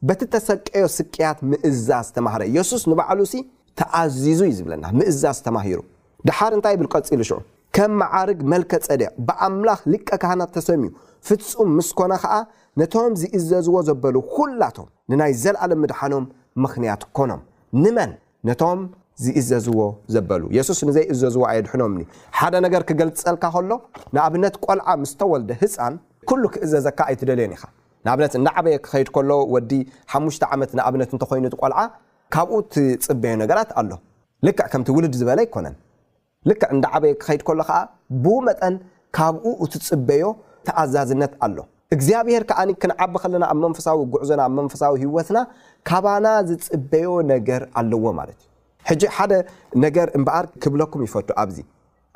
በቲ 0.08 0.20
ተሰቀዮ 0.34 0.84
ስቀያት 0.98 1.38
ምእዛዝ 1.52 2.10
ተማሃረ 2.18 2.42
የሱስ 2.58 2.84
ንባዕሉ 2.90 3.20
ሲ 3.34 3.38
ተኣዚዙ 3.80 4.40
እዩ 4.48 4.56
ዝብለና 4.58 4.84
ምእዛዝ 4.98 5.40
ተማሂሩ 5.48 5.80
ድሓር 6.28 6.52
እንታይ 6.58 6.74
ብል 6.82 6.88
ቀፂሉ 6.94 7.20
ሽዑ 7.30 7.36
ከም 7.76 7.92
መዓርግ 8.00 8.38
መልከ 8.52 8.72
ፀድቅ 8.86 9.08
ብኣምላኽ 9.26 9.80
ልቀ 9.92 10.08
ካህናት 10.22 10.50
ተሰሚዩ 10.56 10.90
ፍፁም 11.26 11.68
ምስኮነ 11.78 12.12
ከዓ 12.22 12.34
ነቶም 12.80 13.12
ዝእዘዝዎ 13.20 13.76
ዘበሉ 13.88 14.14
ኩላቶም 14.36 14.88
ንናይ 15.10 15.32
ዘለኣለ 15.42 15.72
ምድሓኖም 15.82 16.24
ምክንያት 16.64 17.02
ኮኖም 17.16 17.42
ንመን 17.82 18.12
ነቶም 18.48 18.80
ዝእዘዝዎ 19.24 19.80
ዘበሉ 20.14 20.42
የሱስ 20.56 20.80
ንዘይእዘዝዎ 20.88 21.42
ኣየድሕኖምኒ 21.50 22.02
ሓደ 22.38 22.54
ነገር 22.66 22.82
ክገልፀልካ 22.88 23.44
ከሎ 23.56 23.70
ንኣብነት 24.16 24.54
ቆልዓ 24.66 24.88
ምስተወልደ 25.02 25.50
ህፃን 25.62 25.96
ኩሉ 26.30 26.42
ክእዘዘካ 26.56 26.98
ኣይትደልዮን 27.10 27.54
ኢኻ 27.56 27.62
ንኣብነት 28.06 28.34
እዳዓበየ 28.40 28.76
ክከይድ 28.84 29.08
ከሎ 29.16 29.30
ወዲ 29.56 29.72
ሓሙሽተ 30.14 30.42
ዓመት 30.56 30.70
ንኣብነት 30.80 31.10
እንተኮይኑ 31.14 31.46
ቆልዓ 31.62 31.80
ካብኡ 32.34 32.58
ትፅበዩ 32.72 33.34
ነገራት 33.44 33.70
ኣሎ 33.82 33.90
ልክዕ 34.48 34.66
ከምቲ 34.72 34.88
ውልድ 34.98 35.14
ዝበለ 35.20 35.40
ኣይኮነን 35.44 35.74
ል 36.48 36.52
እንዳ 36.74 36.84
ዓበየ 36.96 37.12
ክከይድ 37.20 37.42
ከሎ 37.48 37.60
ከዓ 37.70 37.78
ብ 38.24 38.36
መጠን 38.46 38.74
ካብኡ 39.16 39.44
እትፅበዮ 39.64 40.22
ተኣዛዝነት 40.66 41.32
ኣሎ 41.44 41.56
እግዚኣብሄር 41.94 42.42
ከዓ 42.50 42.60
ክንዓቢ 42.82 43.12
ከለና 43.22 43.44
ኣብ 43.52 43.58
መንፈሳዊ 43.64 43.98
ጉዕዞና 44.12 44.40
ኣብ 44.48 44.52
መንፈሳዊ 44.60 44.92
ህወትና 45.02 45.38
ካባና 45.88 46.26
ዝፅበዮ 46.48 47.08
ነገር 47.32 47.62
ኣለዎ 47.80 48.04
ማለት 48.20 48.38
እዩ 48.40 48.86
ሕጂ 48.90 49.02
ሓደ 49.16 49.32
ነገር 49.84 50.08
እምበኣር 50.18 50.46
ክብለኩም 50.62 51.00
ይፈዱ 51.06 51.28
ኣብዚ 51.42 51.58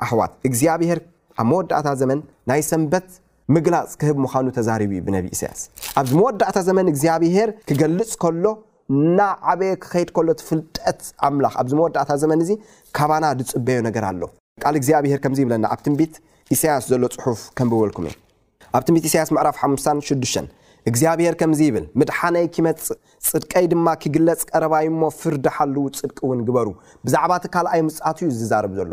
ኣሕዋት 0.05 0.31
እግዚኣብሄር 0.49 0.99
ኣብ 1.41 1.47
መወዳእታ 1.51 1.87
ዘመን 2.01 2.19
ናይ 2.51 2.63
ሰንበት 2.69 3.07
ምግላፅ 3.55 3.89
ክህብ 4.01 4.17
ምዃኑ 4.25 4.45
ተዛሪቡ 4.57 4.91
ዩ 4.97 5.01
ብነቢ 5.07 5.27
ኢሳያስ 5.35 5.61
ኣብዚ 6.01 6.11
መወዳእታ 6.19 6.57
ዘመን 6.69 6.87
እግዚኣብሄር 6.93 7.49
ክገልፅ 7.71 8.11
ከሎ 8.23 8.45
እና 8.93 9.19
ዓበየ 9.51 9.71
ክከይድ 9.83 10.09
ከሎት 10.15 10.39
ፍልጠት 10.47 10.99
ኣምላኽ 11.27 11.53
ኣብዚ 11.61 11.73
መወዳእታ 11.79 12.11
ዘመን 12.23 12.39
እዚ 12.43 12.51
ካባና 12.97 13.25
ዝፅበዩ 13.39 13.77
ነገር 13.87 14.03
ኣሎ 14.09 14.21
ካል 14.63 14.75
እግዚኣብሄር 14.79 15.19
ከምዚ 15.23 15.39
ይብለና 15.43 15.65
ኣብ 15.73 15.79
ትንቢት 15.85 16.13
ኢሳያስ 16.55 16.85
ዘሎ 16.91 17.03
ፅሑፍ 17.15 17.39
ከምብበልኩም 17.57 18.05
እ 18.09 18.13
ኣብ 18.77 18.83
ትንቢት 18.89 19.05
ኢሳያስ 19.09 19.29
መዕራፍ 19.37 19.55
ሓ 19.61 19.71
ሽዱሽተ 20.09 20.45
እግዚኣብሄር 20.89 21.35
ከምዚ 21.41 21.59
ይብል 21.67 21.85
ምድሓነይ 21.99 22.45
ክመፅእ 22.55 22.97
ፅድቀይ 23.27 23.65
ድማ 23.73 23.87
ክግለፅ 24.01 24.41
ቀረባይ 24.51 24.87
ሞ 25.01 25.03
ፍርድ 25.19 25.45
ሓልው 25.55 25.85
ፅድቂ 26.01 26.17
ውን 26.29 26.39
ግበሩ 26.47 26.67
ብዛዕባ 27.05 27.31
እቲ 27.39 27.47
ካልኣይ 27.53 27.81
ምፅት 27.87 28.17
ዩ 28.23 28.27
ዝዛርብ 28.39 28.73
ዘሎ 28.79 28.91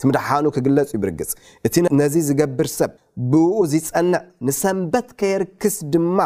ቲ 0.00 0.08
ምድሓኑ 0.10 0.44
ክግለፅ 0.56 0.88
ይብርግፅ 0.96 1.30
እቲ 1.66 1.74
ነዚ 2.00 2.14
ዝገብር 2.28 2.68
ሰብ 2.78 2.92
ብኡ 3.32 3.54
ዝፀንዕ 3.72 4.20
ንሰንበት 4.48 5.08
ከየርክስ 5.22 5.76
ድማ 5.94 6.18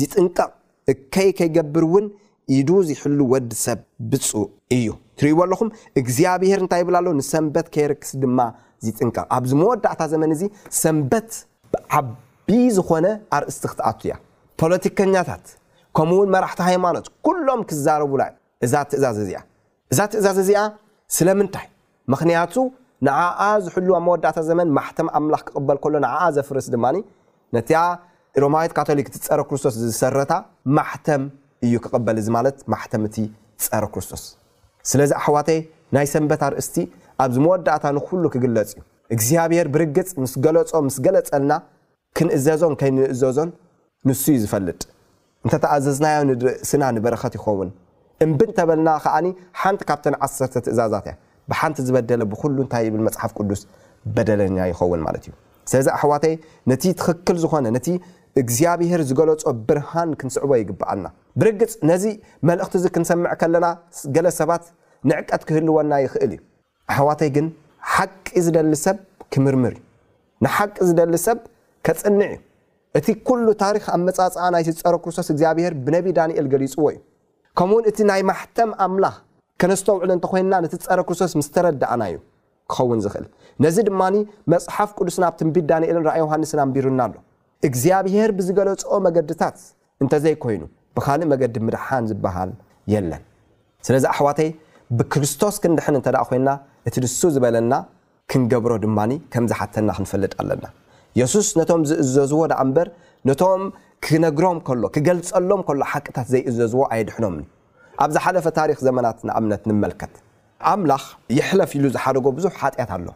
ዝጥንቀቕ 0.00 0.48
እከይ 0.92 1.30
ከይገብር 1.38 1.84
እውን 1.88 2.06
ኢዱ 2.56 2.70
ዚ 2.86 2.90
ሕሉ 3.00 3.18
ወዲሰብ 3.32 3.78
ብፁእ 4.10 4.30
እዩ 4.76 4.86
ትርእይዎ 5.18 5.38
ኣለኹም 5.44 5.68
እግዚኣብሄር 6.00 6.60
እንታይ 6.64 6.80
ይብላ 6.82 6.96
ኣሎ 7.02 7.08
ንሰንበት 7.18 7.66
ከይርክስ 7.74 8.10
ድማ 8.22 8.38
ዝጥንቀቕ 8.86 9.26
ኣብዚ 9.36 9.50
መወዳእታ 9.60 10.02
ዘመን 10.12 10.30
እዚ 10.36 10.42
ሰንበት 10.82 11.28
ብዓቢ 11.72 12.50
ዝኮነ 12.76 13.06
ኣርእስቲ 13.36 13.64
ክትኣቱ 13.72 14.00
እያ 14.08 14.14
ፖለቲከኛታት 14.62 15.44
ከምኡውን 15.96 16.30
መራሕቲ 16.34 16.60
ሃይማኖት 16.70 17.06
ኩሎም 17.26 17.60
ክዛረቡላ 17.68 18.22
እዛ 18.66 18.74
ትእዛዘ 18.90 19.18
እዚኣ 19.26 19.38
እዛ 19.94 20.00
ትእዛዘ 20.12 20.38
እዚኣ 20.46 20.60
ስለምንታይ 21.16 21.66
ምክንያቱ 22.12 22.54
ንዓኣ 23.06 23.40
ዝሕሉዎ 23.66 23.96
መወዳእታ 24.06 24.38
ዘመን 24.48 24.68
ማሕተም 24.78 25.08
ኣምላኽ 25.18 25.42
ክቅበል 25.48 25.78
ከሎ 25.84 25.94
ንኣ 26.06 26.12
ዘፍርስ 26.36 26.66
ድማ 26.74 26.84
ነቲ 27.56 27.70
ሮማዊት 28.42 28.72
ካቶሊክ 28.78 29.06
ትፀረ 29.14 29.40
ክርስቶስ 29.48 29.76
ዝሰረታ 29.84 30.32
ማተም 30.78 31.22
እዩክበል 31.66 32.18
ዚ 32.26 32.28
ማለት 32.36 32.56
ማሕተምቲ 32.72 33.16
ፀረ 33.64 33.84
ክርስቶስ 33.94 34.22
ስለዚ 34.90 35.10
ኣሕዋቴይ 35.20 35.60
ናይ 35.94 36.06
ሰንበት 36.12 36.42
ኣርእስቲ 36.46 36.76
ኣብዚ 37.24 37.36
መወዳእታ 37.44 37.84
ንኩሉ 37.96 38.22
ክግለፅ 38.34 38.68
እዩ 38.74 38.80
እግዚኣብሄር 39.14 39.68
ብርግፅ 39.74 40.08
ምስ 40.22 40.32
ገለፆ 40.44 40.70
ምስ 40.86 40.96
ገለፀልና 41.06 41.52
ክንእዘዞን 42.18 42.74
ከይንእዘዞን 42.80 43.50
ንሱ 44.08 44.24
ዝፈልጥ 44.42 44.80
እንተተኣዘዝናዮ 45.44 46.16
ንርእስና 46.30 46.82
ንበረከት 46.96 47.34
ይኸውን 47.38 47.70
እምብእንተበልና 48.24 48.88
ከዓኒ 49.04 49.26
ሓንቲ 49.60 49.82
ካብተን 49.90 50.14
ዓሰርተ 50.24 50.54
ትእዛዛት 50.66 51.06
እያ 51.10 51.14
ብሓንቲ 51.50 51.78
ዝበደለ 51.86 52.22
ብኩሉ 52.32 52.56
እንታይ 52.64 52.88
ብል 52.94 53.02
መፅሓፍ 53.08 53.30
ቅዱስ 53.38 53.60
በደለኛ 54.16 54.56
ይኸውን 54.72 55.00
ማለትእዩ 55.06 55.34
ስለዚ 55.70 55.88
ኣሕዋተ 55.98 56.24
ነቲ 56.70 56.82
ትኽክል 57.00 57.36
ዝኮነ 57.42 57.66
ነ 57.76 57.78
እግዚኣብሄር 58.40 59.00
ዝገለፆ 59.08 59.42
ብርሃን 59.68 60.10
ክንስዕቦ 60.18 60.50
ይግብኣልና 60.60 61.06
ብርግፅ 61.40 61.72
ነዚ 61.90 62.04
መልእኽቲእዚ 62.48 62.84
ክንሰምዕ 62.94 63.32
ከለና 63.40 63.66
ገለ 64.14 64.26
ሰባት 64.40 64.64
ንዕቀት 65.10 65.42
ክህልወና 65.48 65.92
ይኽእል 66.04 66.32
እዩ 66.36 66.40
ኣሕዋተይ 66.92 67.30
ግን 67.36 67.46
ሓቂ 67.94 68.26
ዝደሊ 68.46 68.74
ሰብ 68.84 68.98
ክምርምር 69.34 69.74
እዩ 69.76 69.82
ንሓቂ 70.44 70.74
ዝደሊ 70.88 71.14
ሰብ 71.26 71.38
ከፅንዕ 71.86 72.30
እዩ 72.34 72.38
እቲ 72.98 73.06
ኩሉ 73.26 73.46
ታሪክ 73.64 73.84
ኣብ 73.94 74.00
መፃፅኣ 74.08 74.44
ናይ 74.54 74.62
ፀረ 74.82 74.94
ክርሶቶስ 75.02 75.28
እግዚኣብሄር 75.34 75.74
ብነቢ 75.86 76.06
ዳኒኤል 76.18 76.46
ገሊፅዎ 76.52 76.86
እዩ 76.92 76.98
ከምኡውን 77.58 77.84
እቲ 77.90 77.98
ናይ 78.10 78.20
ማሕተም 78.30 78.70
ኣምላኽ 78.86 79.14
ከነስተ 79.62 79.86
ውዕሉ 79.96 80.10
እንተኮይንና 80.16 80.54
ነቲ 80.64 80.74
ፀረ 80.86 80.98
ክርስቶስ 81.08 81.32
ምስተረዳእና 81.40 82.02
እዩ 82.12 82.18
ክኸውን 82.72 83.00
ዝኽእል 83.04 83.26
ነዚ 83.64 83.76
ድማ 83.88 84.02
መፅሓፍ 84.54 84.90
ቅዱስን 84.98 85.24
ኣብ 85.28 85.34
ትንቢድ 85.40 85.64
ዳኒኤል 85.72 85.96
ኣ 86.14 86.16
ዮሃንስን 86.22 86.60
ኣንቢሩና 86.64 87.00
ኣሎ 87.06 87.14
እግዚኣብሄር 87.68 88.30
ብዝገለፆ 88.36 88.82
መገድታት 89.06 89.56
እንተዘይ 90.02 90.34
ኮይኑ 90.42 90.62
ብካልእ 90.96 91.28
መገዲ 91.32 91.56
ምርሓን 91.66 92.04
ዝበሃል 92.10 92.50
የለን 92.92 93.22
ስለዚ 93.86 94.04
ኣሕዋተይ 94.12 94.48
ብክርስቶስ 94.98 95.56
ክንድሕን 95.62 95.96
እንተኣ 95.98 96.20
ኮይንና 96.28 96.50
እቲ 96.88 96.96
ድሱ 97.04 97.20
ዝበለና 97.34 97.74
ክንገብሮ 98.32 98.72
ድማኒ 98.84 99.12
ከምዝሓተና 99.32 99.88
ክንፈልጥ 99.98 100.32
ኣለና 100.42 100.64
የሱስ 101.20 101.48
ነቶም 101.58 101.82
ዝእዘዝዎ 101.90 102.40
ዳኣ 102.52 102.58
እምበር 102.66 102.88
ነቶም 103.28 103.62
ክነግሮም 104.06 104.58
ከሎ 104.66 104.82
ክገልፀሎም 104.96 105.62
ከሎ 105.68 105.80
ሓቅታት 105.92 106.26
ዘይእዘዝዎ 106.32 106.80
ኣይድሕኖምኒ 106.94 107.44
ኣብ 108.02 108.10
ዝሓለፈ 108.16 108.46
ታሪክ 108.58 108.78
ዘመናት 108.86 109.18
ንኣብነት 109.28 109.62
ንመልከት 109.70 110.14
ኣምላኽ 110.72 111.04
ይሕለፍ 111.38 111.70
ኢሉ 111.78 111.84
ዝሓደጎ 111.96 112.26
ብዙሕ 112.38 112.54
ሓጢኣት 112.62 112.90
ኣለ 112.96 113.08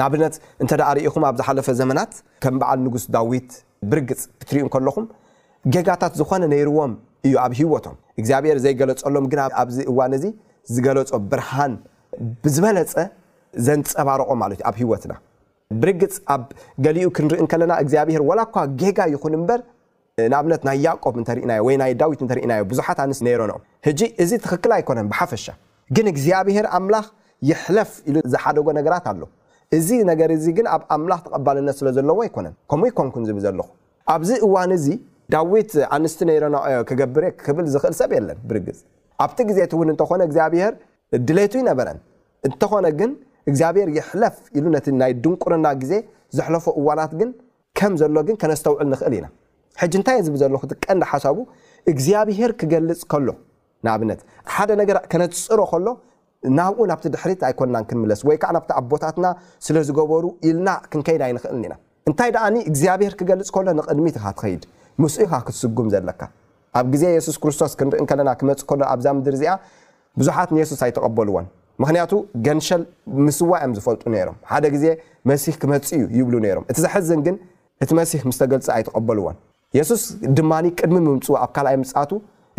ናኣብነት 0.00 0.34
እንተደኣ 0.62 0.88
ርኢኹም 0.96 1.24
ኣብ 1.28 1.34
ዝሓለፈ 1.40 1.68
ዘመናት 1.82 2.12
ከም 2.42 2.56
በዓል 2.60 2.78
ንጉስ 2.86 3.04
ዳዊት 3.14 3.50
ብርግፅ 3.92 4.20
እትርኡ 4.42 4.66
ከለኹም 4.74 5.06
ጌጋታት 5.74 6.12
ዝኮነ 6.20 6.42
ነይርዎም 6.54 6.92
እዩ 7.26 7.34
ኣብ 7.44 7.52
ሂወቶም 7.60 7.94
እግዚኣብሄር 8.20 8.58
ዘይገለፀሎም 8.64 9.24
ግን 9.32 9.40
ኣብዚ 9.60 9.78
እዋን 9.90 10.12
እዚ 10.18 10.24
ዝገለፆ 10.74 11.10
ብርሃን 11.30 11.72
ብዝበለፀ 12.42 12.94
ዘንፀባረቆም 13.66 14.38
ማለት 14.44 14.58
ዩ 14.62 14.66
ኣብ 14.70 14.76
ሂወትና 14.82 15.14
ብርግፅ 15.82 16.14
ኣብ 16.34 16.42
ገሊኡ 16.84 17.08
ክንርኢ 17.16 17.40
ከለና 17.52 17.72
እግዚኣብሄር 17.84 18.22
ወላ 18.30 18.40
ኳ 18.54 18.64
ጌጋ 18.80 18.98
ይኹን 19.14 19.34
እምበር 19.38 19.60
ንኣብነት 20.30 20.62
ናይ 20.68 20.78
ያቆብ 20.86 21.14
እንተርእናዮ 21.20 21.60
ወይ 21.68 21.76
ናይ 21.82 21.92
ዳዊት 22.00 22.20
እተርእናዮ 22.26 22.62
ብዙሓት 22.70 22.98
ኣንስ 23.04 23.18
ነሮንኦም 23.26 23.62
ሕጂ 23.86 24.00
እዚ 24.22 24.30
ትክክል 24.44 24.72
ኣይኮነን 24.76 25.08
ብሓፈሻ 25.12 25.46
ግን 25.96 26.06
እግዚኣብሄር 26.12 26.66
ኣምላኽ 26.78 27.06
ይሕለፍ 27.50 27.90
ኢሉ 28.10 28.16
ዝሓደጎ 28.32 28.66
ነገራት 28.78 29.04
ኣሎ 29.10 29.22
እዚ 29.76 29.88
ነገር 30.10 30.28
እዚ 30.34 30.44
ግን 30.58 30.66
ኣብ 30.74 30.82
ኣምላኽ 30.94 31.18
ተቀባልነት 31.24 31.76
ስለ 31.80 31.88
ዘለዎ 31.96 32.18
ኣይኮነን 32.26 32.54
ከምኡ 32.70 32.86
ይኮንኩን 32.90 33.24
ዝብ 33.28 33.38
ዘለኹ 33.44 33.66
ኣብዚ 34.14 34.30
እዋን 34.46 34.70
እዚ 34.76 34.86
ዳዊት 35.34 35.72
ኣንስት 35.96 36.20
ነይረናዮ 36.28 36.76
ክገብር 36.90 37.24
ክክብል 37.38 37.66
ዝክእል 37.74 37.94
ሰብ 37.98 38.10
የለን 38.16 38.38
ብርግፅ 38.50 38.78
ኣብቲ 39.24 39.38
ግዜ 39.50 39.58
ትእውን 39.72 39.90
እንተኾነ 39.94 40.20
እግዚኣብሄር 40.28 40.72
ድሌቱ 41.28 41.54
ነበረን 41.68 41.98
እንተኾነ 42.48 42.86
ግን 43.00 43.10
እግዚኣብሄር 43.50 43.88
ይሕለፍ 43.98 44.38
ኢሉ 44.58 44.64
ነቲ 44.76 44.86
ናይ 45.02 45.12
ድንቁርና 45.24 45.66
ግዜ 45.82 45.92
ዘሕለፎ 46.38 46.66
እዋናት 46.80 47.12
ግን 47.20 47.30
ከም 47.80 47.92
ዘሎግን 48.02 48.36
ከነስተውዕል 48.42 48.88
ንክእል 48.92 49.14
ኢና 49.18 49.26
ሕጂ 49.82 49.92
እንታይ 50.00 50.18
ዝብ 50.26 50.34
ዘለኩ 50.42 50.62
ትቀንዲ 50.72 51.04
ሓሳቡ 51.12 51.38
እግዚኣብሄር 51.92 52.52
ክገልፅ 52.62 53.00
ከሎ 53.12 53.28
ንኣብነት 53.86 54.20
ሓደ 54.54 54.70
ነገራ 54.80 54.98
ከነፅሮ 55.12 55.58
ከሎ 55.72 55.86
ናብኡ 56.58 56.80
ናብቲ 56.90 57.06
ድሕሪት 57.14 57.40
ኣይኮንናን 57.46 57.84
ክንምለስ 57.90 58.20
ወይከዓ 58.28 58.50
ናብቲ 58.56 58.70
ኣቦታትና 58.80 59.26
ስለዝገበሩ 59.66 60.24
ኢልና 60.48 60.68
ክንከይድ 60.90 61.22
ኣይንክእል 61.26 61.56
ኒና 61.62 61.74
እንታይ 62.08 62.30
ደኣ 62.34 62.44
እግዚኣብሄር 62.70 63.14
ክገልፅ 63.20 63.48
ከሎ 63.54 63.64
ንቅድሚትካ 63.78 64.24
ትኸይድ 64.36 64.62
ምስኡ 65.02 65.20
ካ 65.30 65.34
ክትስጉም 65.46 65.88
ዘለካ 65.94 66.20
ኣብ 66.78 66.86
ግዜ 66.94 67.04
የሱስ 67.16 67.36
ክርስቶስ 67.42 67.72
ክንርኢ 67.78 68.02
ከለና 68.10 68.30
ክመፅ 68.40 68.62
ከሎ 68.70 68.80
ኣብዛ 68.94 69.06
ምድር 69.18 69.34
እዚኣ 69.38 69.52
ብዙሓት 70.20 70.50
ንየሱስ 70.56 70.78
ኣይተቀበልዎን 70.86 71.46
ምክንያቱ 71.82 72.12
ገንሸል 72.46 72.82
ምስዋ 73.26 73.52
ዮም 73.64 73.72
ዝፈልጡ 73.76 74.02
ነይሮም 74.14 74.36
ሓደ 74.50 74.64
ግዜ 74.74 74.86
መሲ 75.30 75.44
ክመፅ 75.62 75.86
እዩ 75.98 76.04
ይብሉ 76.18 76.34
ነሮም 76.44 76.64
እቲ 76.70 76.76
ዘሕዝን 76.84 77.20
ግን 77.26 77.36
እቲ 77.84 77.90
መሲ 78.00 78.12
ምስተገልፅ 78.30 78.68
ኣይተቀበልዎን 78.76 79.36
የሱስ 79.76 80.02
ድማ 80.36 80.52
ቅድሚ 80.80 80.96
ምምፅ 81.06 81.26
ኣብ 81.44 81.50
ካልኣይ 81.56 81.76
ምፃቱ 81.82 82.10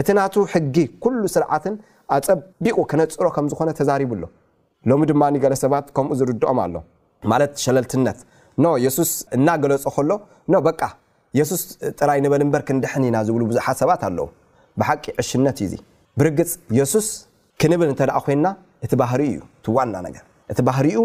እቲ 0.02 0.08
ናቱ 0.20 0.36
ሕጊ 0.54 0.76
ኩሉ 1.04 1.22
ስርዓትን 1.36 1.76
ኣፀቢቁ 2.16 2.78
ከነፅሮ 2.92 3.26
ከም 3.36 3.46
ዝኾነ 3.52 3.70
ተዛሪብሎ 3.80 4.22
ሎሚ 4.90 5.02
ድማ 5.12 5.24
ገለ 5.44 5.54
ሰባት 5.64 5.86
ከምኡ 5.96 6.14
ዝርድኦም 6.20 6.60
ኣሎ 6.66 6.76
ማለት 7.32 7.52
ሸለልትነት 7.64 8.20
ኖ 8.64 8.68
የሱስ 8.86 9.12
እናገለፆ 9.38 9.84
ከሎ 9.96 10.12
ኖ 10.54 10.58
በ 10.68 10.72
የሱስ 11.40 11.62
ጥራይ 12.00 12.20
ንበል 12.26 12.42
እምበር 12.46 12.62
ክንድሕን 12.68 13.04
ኢና 13.08 13.18
ዝብሉ 13.28 13.42
ብዙሓት 13.50 13.78
ሰባት 13.82 14.02
ኣለዉ 14.08 14.26
ብሓቂ 14.80 15.04
ዕሽነት 15.22 15.58
እዩ 15.66 15.70
ዙ 15.72 15.76
ብርግፅ 16.20 16.52
የሱስ 16.78 17.08
ክንብል 17.62 17.88
እንተደኣ 17.94 18.16
ኮይንና 18.26 18.48
እቲ 18.86 18.92
ባህርኡ 19.02 19.26
እዩ 19.34 19.40
ትዋና 19.66 19.96
ነገር 20.08 20.24
እቲ 20.52 20.60
ባህርኡ 20.70 20.96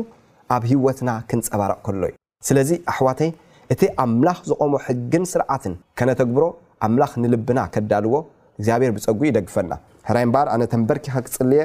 ኣብ 0.55 0.63
ሂወትና 0.71 1.11
ክንፀባረቕ 1.31 1.79
ከሎ 1.89 2.03
እዩ 2.11 2.15
ስለዚ 2.49 2.71
ኣሕዋተይ 2.93 3.31
እቲ 3.75 3.83
ኣምላኽ 4.05 4.39
ዝቆሞ 4.51 4.73
ሕግን 4.87 5.25
ስርዓትን 5.33 5.75
ከነተግብሮ 6.01 6.43
ኣምላኽ 6.87 7.13
ንልብና 7.25 7.61
ከዳልዎ 7.75 8.15
እግዚኣብሔር 8.59 8.93
ብፀጉ 8.97 9.21
ይደግፈና 9.31 9.71
ሕራይ 10.09 10.25
ምባር 10.29 10.47
ኣነ 10.55 10.63
ተንበርኪካ 10.73 11.15
ክፅልየ 11.27 11.61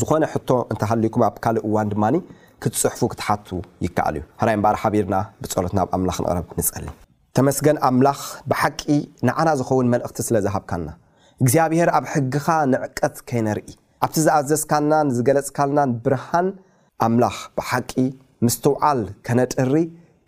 ዝኾነ 0.00 0.24
ሕቶ 0.32 0.48
እንተሃልይኩም 0.72 1.22
ኣብ 1.28 1.36
ካልእ 1.44 1.62
እዋን 1.68 1.88
ድማ 1.92 2.04
ክትፅሕፉ 2.62 3.00
ክትሓቱ 3.12 3.46
ይከኣል 3.84 4.14
እዩ 4.18 4.22
ሕራይ 4.40 4.56
ምባር 4.60 4.76
ሓቢርና 4.82 5.14
ብፀሎት 5.42 5.74
ናብ 5.78 5.88
ኣምላኽ 5.96 6.16
ንቕረብ 6.26 6.46
ንፀሊ 6.58 6.84
ተመስገን 7.36 7.78
ኣምላኽ 7.88 8.20
ብሓቂ 8.50 8.80
ንዓና 9.28 9.48
ዝኸውን 9.60 9.88
መልእኽቲ 9.94 10.18
ስለዝሃብካና 10.28 10.88
እግዚኣብሄር 11.42 11.90
ኣብ 11.98 12.04
ሕጊኻ 12.12 12.46
ንዕቀት 12.72 13.16
ከይነርኢ 13.30 13.68
ኣብቲ 14.06 14.16
ዝኣዘዝካናን 14.26 15.08
ዝገለፅካልናን 15.16 15.90
ብርሃን 16.04 16.48
ኣምላኽ 17.08 17.38
ብሓቂ 17.60 17.92
ምስትውዓል 18.46 19.00
ከነጥሪ 19.28 19.74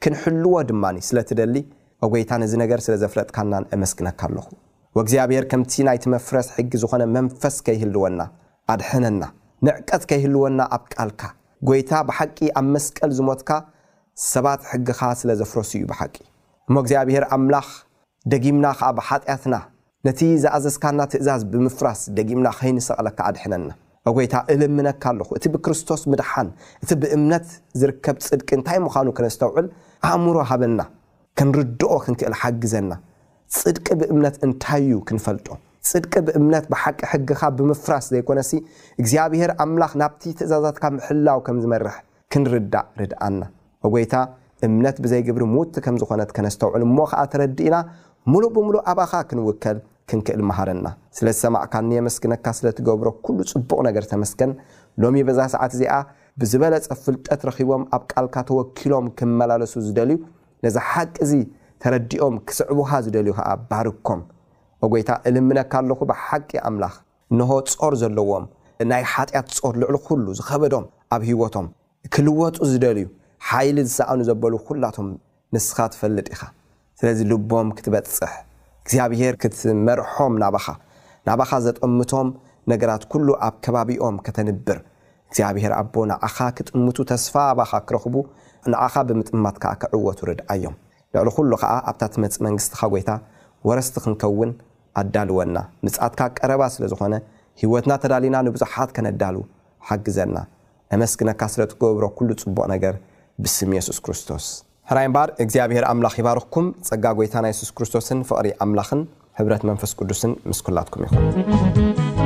ክንሕልዎ 0.04 0.54
ድማ 0.70 0.84
ስለትደሊ 1.10 1.56
ኣጎይታ 2.06 2.30
ነዚ 2.44 2.54
ነገር 2.64 2.80
ስለዘፍለጥካናን 2.88 3.64
እመስግነካ 3.78 4.20
ኣለኹ 4.30 4.48
ወእግዚኣብሔር 4.96 5.44
ከምቲ 5.50 5.72
ናይቲ 5.88 6.04
መፍረስ 6.14 6.46
ሕጊ 6.54 6.70
ዝኾነ 6.82 7.02
መንፈስ 7.16 7.56
ከይህልወና 7.66 8.20
ኣድሕነና 8.72 9.22
ንዕቀት 9.66 10.02
ከይህልወና 10.10 10.60
ኣብ 10.76 10.84
ቃልካ 10.94 11.20
ጎይታ 11.68 11.90
ብሓቂ 12.08 12.38
ኣብ 12.58 12.66
መስቀል 12.74 13.10
ዝሞትካ 13.18 13.50
ሰባት 14.30 14.60
ሕጊኻ 14.70 15.00
ስለ 15.20 15.30
ዘፍረሱ 15.40 15.70
እዩ 15.78 15.84
ብሓቂ 15.90 16.14
እሞ 16.68 16.74
እግዚኣብሔር 16.84 17.24
ኣምላኽ 17.36 17.68
ደጊምና 18.32 18.66
ከዓ 18.78 18.88
ብሓጢኣትና 18.98 19.54
ነቲ 20.06 20.20
ዝኣዘዝካና 20.44 21.00
ትእዛዝ 21.12 21.42
ብምፍራስ 21.52 22.00
ደጊምና 22.16 22.46
ኸይንሰቕለካ 22.58 23.18
ኣድሕነና 23.30 23.70
ጎይታ 24.16 24.34
እልምነካ 24.52 25.02
ኣለኹ 25.12 25.28
እቲ 25.38 25.44
ብክርስቶስ 25.54 26.02
ምድሓን 26.10 26.48
እቲ 26.82 26.90
ብእምነት 27.02 27.46
ዝርከብ 27.80 28.16
ፅድቂ 28.28 28.48
እንታይ 28.58 28.78
ምዃኑ 28.86 29.08
ከነስተውዕል 29.18 29.66
ኣእምሮ 30.08 30.36
ሃበና 30.50 30.80
ከንርድኦ 31.38 31.92
ክንክእል 32.04 32.34
ሓግዘና 32.42 32.92
ፅድቂ 33.58 33.86
ብእምነት 34.00 34.36
እንታይዩ 34.46 34.92
ክንፈልጦ 35.08 35.48
ፅድቂ 35.90 36.12
ብእምነት 36.26 36.64
ብሓቂ 36.72 36.98
ሕጊካ 37.12 37.42
ብምፍራስ 37.58 38.06
ዘይኮነ 38.12 38.40
እግዚኣብሄር 39.00 39.50
ኣምላኽ 39.64 39.92
ናብቲ 40.00 40.22
ትእዛዛትካ 40.38 40.84
ምሕላው 40.96 41.38
ከም 41.46 41.56
ዝመርሕ 41.62 41.96
ክንርዳእ 42.32 42.86
ርድኣና 43.00 43.42
ጎይታ 43.94 44.14
እምነት 44.66 44.96
ብዘይግብሪ 45.04 45.42
ምውት 45.54 45.74
ከም 45.84 45.96
ዝኮነት 46.00 46.30
ከነስተውዕሉ 46.36 46.82
እሞ 46.88 46.96
ከዓ 47.10 47.22
ተረዲ 47.32 47.58
እና 47.70 47.76
ሙሉእ 48.32 48.50
ብምሉእ 48.56 48.82
ኣባኻ 48.92 49.12
ክንውከል 49.28 49.78
ክንክእል 50.10 50.42
መሃረና 50.50 50.86
ስለ 51.16 51.26
ዝሰማዕካ 51.36 51.74
ንየመስግነካ 51.90 52.46
ስለትገብሮ 52.58 53.08
ኩሉ 53.26 53.38
ፅቡቕ 53.52 53.78
ነገር 53.88 54.04
ተመስገን 54.12 54.52
ሎሚ 55.02 55.16
በዛ 55.28 55.40
ሰዓት 55.54 55.72
እዚኣ 55.76 55.94
ብዝበለፀ 56.40 56.92
ፍልጠት 57.04 57.40
ረኪቦም 57.48 57.82
ኣብ 57.96 58.02
ቃልካ 58.12 58.34
ተወኪሎም 58.50 59.06
ክመላለሱ 59.18 59.74
ዝደልዩ 59.88 60.18
ነዚ 60.64 60.76
ሓቂ 60.90 61.16
ተረዲኦም 61.82 62.34
ክስዕቡካ 62.48 62.90
ዝደልዩ 63.04 63.32
ከዓ 63.36 63.48
ባርኮም 63.70 64.20
ኣጎይታ 64.84 65.10
እልምነካ 65.28 65.72
ኣለኹ 65.82 66.00
ብሓቂ 66.10 66.50
ኣምላኽ 66.68 66.94
እንሆ 67.32 67.48
ፆር 67.80 67.94
ዘለዎም 68.02 68.44
ናይ 68.90 69.02
ሓጢኣት 69.12 69.48
ፆር 69.64 69.74
ልዕሉ 69.82 69.96
ኩሉ 70.06 70.26
ዝኸበዶም 70.38 70.84
ኣብ 71.16 71.22
ሂወቶም 71.28 71.66
ክልወጡ 72.14 72.56
ዝደልዩ 72.72 73.06
ሓይሊ 73.48 73.76
ዝሰኣኑ 73.88 74.20
ዘበሉ 74.28 74.54
ኩላቶም 74.68 75.08
ንስኻ 75.54 75.76
ትፈልጥ 75.94 76.26
ኢኻ 76.34 76.42
ስለዚ 77.00 77.18
ልቦም 77.30 77.68
ክትበፅሕ 77.76 78.32
እግዚኣብሄር 78.82 79.34
ክትመርሖም 79.42 80.34
ናባካ 80.42 80.66
ናባካ 81.30 81.52
ዘጠምቶም 81.66 82.28
ነገራት 82.74 83.02
ኩሉ 83.12 83.28
ኣብ 83.46 83.54
ከባቢኦም 83.66 84.16
ከተንብር 84.26 84.78
እግዚኣብሄር 85.30 85.72
ኣቦ 85.80 85.94
ንዓካ 86.12 86.38
ክጥምቱ 86.58 86.96
ተስፋ 87.12 87.34
ባካ 87.58 87.72
ክረኽቡ 87.88 88.14
ንዓኻ 88.72 88.94
ብምጥምማት 89.08 89.56
ከዓ 89.64 89.72
ክዕወቱ 89.82 90.20
ርድኣዮም 90.30 90.74
ልዕሊ 91.16 91.28
ኩሉ 91.36 91.52
ከዓ 91.62 91.72
ኣብታት 91.90 92.14
መፂ 92.22 92.34
መንግስትኻ 92.46 92.80
ጎይታ 92.92 93.10
ወረስቲ 93.68 93.94
ክንከውን 94.04 94.50
ኣዳልወና 95.00 95.56
ንጻትካ 95.86 96.20
ቀረባ 96.38 96.62
ስለ 96.74 96.82
ዝኾነ 96.92 97.14
ሂወትና 97.60 97.92
ተዳልና 98.02 98.36
ንብዙሓት 98.46 98.90
ከነዳሉ 98.96 99.36
ሓግዘና 99.88 100.36
ኣመስግነካ 100.96 101.42
ስለትገብሮ 101.54 102.04
ኩሉ 102.20 102.28
ፅቡቕ 102.42 102.64
ነገር 102.74 102.94
ብስም 103.42 103.72
የሱስ 103.78 103.98
ክርስቶስ 104.06 104.46
ሕራይ 104.90 105.06
እምባር 105.10 105.28
እግዚኣብሔር 105.44 105.84
ኣምላኽ 105.92 106.14
ይባርክኩም 106.20 106.66
ፀጋ 106.88 107.04
ጎይታና 107.20 107.46
ሱስ 107.62 107.70
ክርስቶስን 107.78 108.20
ፍቕሪ 108.30 108.48
ኣምላኽን 108.66 109.02
ሕብረት 109.40 109.62
መንፈስ 109.70 109.92
ቅዱስን 110.00 110.32
ምስ 110.52 110.60
ኩላትኩም 110.68 111.04
ይኹን 111.06 112.19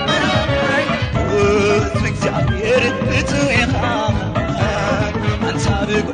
እግዚኣብሔርእትወኻ 2.12 3.72
ኣንሳብ 5.52 5.90
ይት 5.96 6.10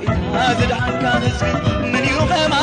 ዝድዓካ 0.59 1.03
ህዝቢ 1.25 1.51
ምን 1.91 2.05
ዩኸማ 2.15 2.55